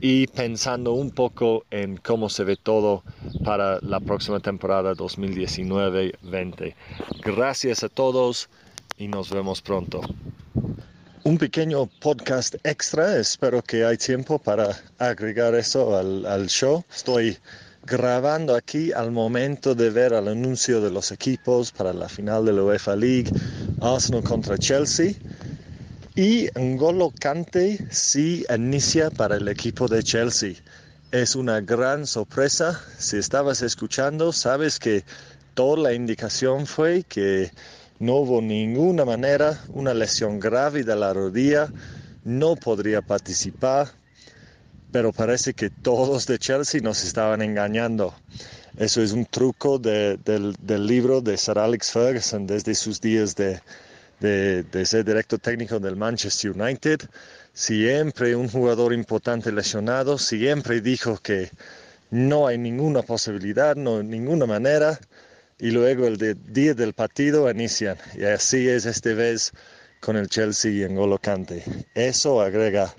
y 0.00 0.28
pensando 0.28 0.92
un 0.92 1.10
poco 1.10 1.64
en 1.72 1.96
cómo 1.96 2.28
se 2.28 2.44
ve 2.44 2.54
todo 2.54 3.02
para 3.44 3.80
la 3.80 3.98
próxima 3.98 4.38
temporada 4.38 4.94
2019-20. 4.94 6.74
Gracias 7.24 7.82
a 7.82 7.88
todos 7.88 8.48
y 9.02 9.08
nos 9.08 9.30
vemos 9.30 9.60
pronto. 9.60 10.00
Un 11.24 11.36
pequeño 11.36 11.86
podcast 11.86 12.54
extra, 12.62 13.16
espero 13.18 13.60
que 13.60 13.84
hay 13.84 13.96
tiempo 13.96 14.38
para 14.38 14.80
agregar 14.98 15.56
eso 15.56 15.96
al, 15.96 16.24
al 16.24 16.46
show. 16.46 16.84
Estoy 16.94 17.36
grabando 17.84 18.54
aquí 18.54 18.92
al 18.92 19.10
momento 19.10 19.74
de 19.74 19.90
ver 19.90 20.12
el 20.12 20.28
anuncio 20.28 20.80
de 20.80 20.92
los 20.92 21.10
equipos 21.10 21.72
para 21.72 21.92
la 21.92 22.08
final 22.08 22.44
de 22.44 22.52
la 22.52 22.62
UEFA 22.62 22.94
League, 22.94 23.32
Arsenal 23.80 24.22
contra 24.22 24.56
Chelsea. 24.56 25.14
Y 26.14 26.48
N'Golo 26.54 27.12
Kante 27.18 27.84
sí 27.90 28.44
inicia 28.54 29.10
para 29.10 29.36
el 29.36 29.48
equipo 29.48 29.88
de 29.88 30.04
Chelsea. 30.04 30.54
Es 31.10 31.34
una 31.34 31.60
gran 31.60 32.06
sorpresa. 32.06 32.80
Si 32.98 33.16
estabas 33.16 33.62
escuchando, 33.62 34.32
sabes 34.32 34.78
que 34.78 35.02
toda 35.54 35.82
la 35.82 35.92
indicación 35.92 36.66
fue 36.66 37.02
que 37.02 37.50
no 38.02 38.16
hubo 38.16 38.42
ninguna 38.42 39.04
manera, 39.04 39.62
una 39.68 39.94
lesión 39.94 40.40
grave 40.40 40.82
de 40.82 40.96
la 40.96 41.12
rodilla, 41.12 41.72
no 42.24 42.56
podría 42.56 43.00
participar, 43.00 43.92
pero 44.90 45.12
parece 45.12 45.54
que 45.54 45.70
todos 45.70 46.26
de 46.26 46.36
Chelsea 46.36 46.80
nos 46.80 47.04
estaban 47.04 47.42
engañando. 47.42 48.12
Eso 48.76 49.02
es 49.02 49.12
un 49.12 49.24
truco 49.24 49.78
del, 49.78 50.20
libro 50.66 51.20
de 51.20 51.36
Sir 51.36 51.60
Alex 51.60 51.92
Ferguson 51.92 52.44
desde 52.44 52.74
sus 52.74 53.00
días 53.00 53.36
de, 53.36 53.60
de, 54.18 54.84
ser 54.84 55.04
director 55.04 55.38
técnico 55.38 55.78
del 55.78 55.94
Manchester 55.94 56.60
United. 56.60 57.02
Siempre 57.52 58.34
un 58.34 58.48
jugador 58.48 58.92
importante 58.92 59.52
lesionado, 59.52 60.18
siempre 60.18 60.80
dijo 60.80 61.18
que 61.18 61.52
no 62.10 62.48
hay 62.48 62.58
ninguna 62.58 63.02
posibilidad, 63.02 63.76
no 63.76 64.02
ninguna 64.02 64.46
manera 64.46 64.98
y 65.62 65.70
luego 65.70 66.08
el 66.08 66.18
día 66.52 66.74
del 66.74 66.92
partido 66.92 67.48
inician. 67.48 67.96
Y 68.18 68.24
así 68.24 68.68
es 68.68 68.84
esta 68.84 69.14
vez 69.14 69.52
con 70.00 70.16
el 70.16 70.26
Chelsea 70.26 70.84
en 70.84 70.96
Golocante. 70.96 71.62
Eso 71.94 72.42
agrega 72.42 72.92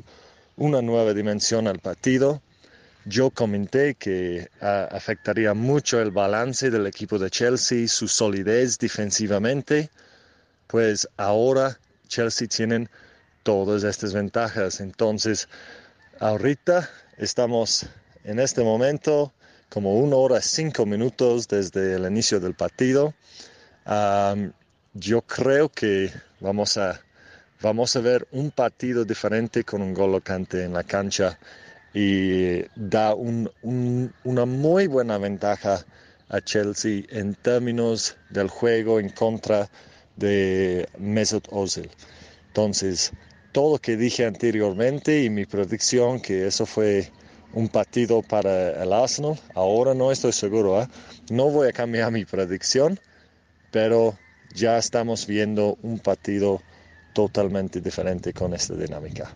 una 0.56 0.82
nueva 0.82 1.14
dimensión 1.14 1.68
al 1.68 1.80
partido. 1.80 2.42
yo 3.04 3.32
comenté 3.32 3.96
que 3.96 4.48
afectaría 4.62 5.54
mucho 5.54 6.02
el 6.02 6.12
balance 6.12 6.72
del 6.72 6.88
equipo 6.88 7.20
de 7.20 7.30
Chelsea, 7.30 7.86
su 7.90 8.08
solidez 8.08 8.78
defensivamente, 8.80 9.90
pues 10.68 11.06
ahora 11.18 11.78
Chelsea 12.08 12.48
tienen 12.48 12.88
todas 13.44 13.84
estas 13.84 14.14
ventajas. 14.14 14.80
Entonces, 14.80 15.50
ahorita 16.22 16.90
estamos 17.18 17.86
en 18.24 18.40
este 18.40 18.64
momento 18.64 19.34
como 19.74 19.96
una 19.96 20.18
hora 20.18 20.40
cinco 20.40 20.86
minutos 20.86 21.48
desde 21.48 21.96
el 21.96 22.06
inicio 22.06 22.40
del 22.40 22.54
partido. 22.54 23.16
yo 24.94 25.22
creo 25.24 25.70
que 25.70 26.12
vamos 26.40 26.78
a, 26.78 27.02
vamos 27.60 27.96
a 27.96 28.02
ver 28.02 28.28
un 28.32 28.52
partido 28.52 29.04
diferente 29.04 29.64
con 29.64 29.82
un 29.82 29.96
gol 29.96 30.12
locante 30.12 30.64
en 30.64 30.74
la 30.74 30.84
cancha 30.84 31.40
y 31.92 32.62
da 32.76 33.16
una 33.16 34.46
muy 34.46 34.86
buena 34.86 35.18
ventaja 35.18 35.84
a 36.30 36.40
Chelsea 36.40 37.06
en 37.10 37.34
términos 37.34 38.16
del 38.30 38.50
juego 38.50 39.00
en 39.00 39.10
contra 39.10 39.68
de 40.16 40.88
Mesut 41.00 41.48
Ozil. 41.50 41.90
Entonces, 42.50 43.12
todo 43.52 43.74
lo 43.74 43.80
que 43.80 43.98
dije 43.98 44.24
anteriormente 44.24 45.24
y 45.24 45.32
mi 45.32 45.48
predicción 45.48 46.22
que 46.22 46.46
eso 46.46 46.68
fue 46.68 47.12
un 47.54 47.70
partido 47.70 48.22
para 48.22 48.84
el 48.84 48.92
Arsenal, 48.92 49.40
ahora 49.56 49.94
no 49.94 50.12
estoy 50.12 50.34
seguro, 50.34 50.82
¿eh? 50.82 50.88
no 51.30 51.50
voy 51.50 51.70
a 51.70 51.72
cambiar 51.72 52.12
mi 52.12 52.26
predicción, 52.26 53.00
pero 53.72 54.18
ya 54.54 54.78
estamos 54.78 55.28
viendo 55.28 55.78
un 55.82 56.00
partido 56.00 56.62
totalmente 57.14 57.80
diferente 57.82 58.34
con 58.34 58.54
esta 58.54 58.76
dinámica. 58.76 59.36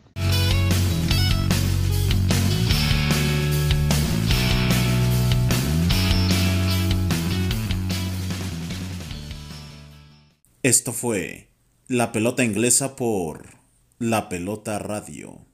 Esto 10.64 10.92
fue 10.92 11.50
La 11.88 12.12
Pelota 12.12 12.44
Inglesa 12.44 12.98
por 12.98 13.58
La 14.00 14.28
Pelota 14.28 14.80
Radio. 14.80 15.47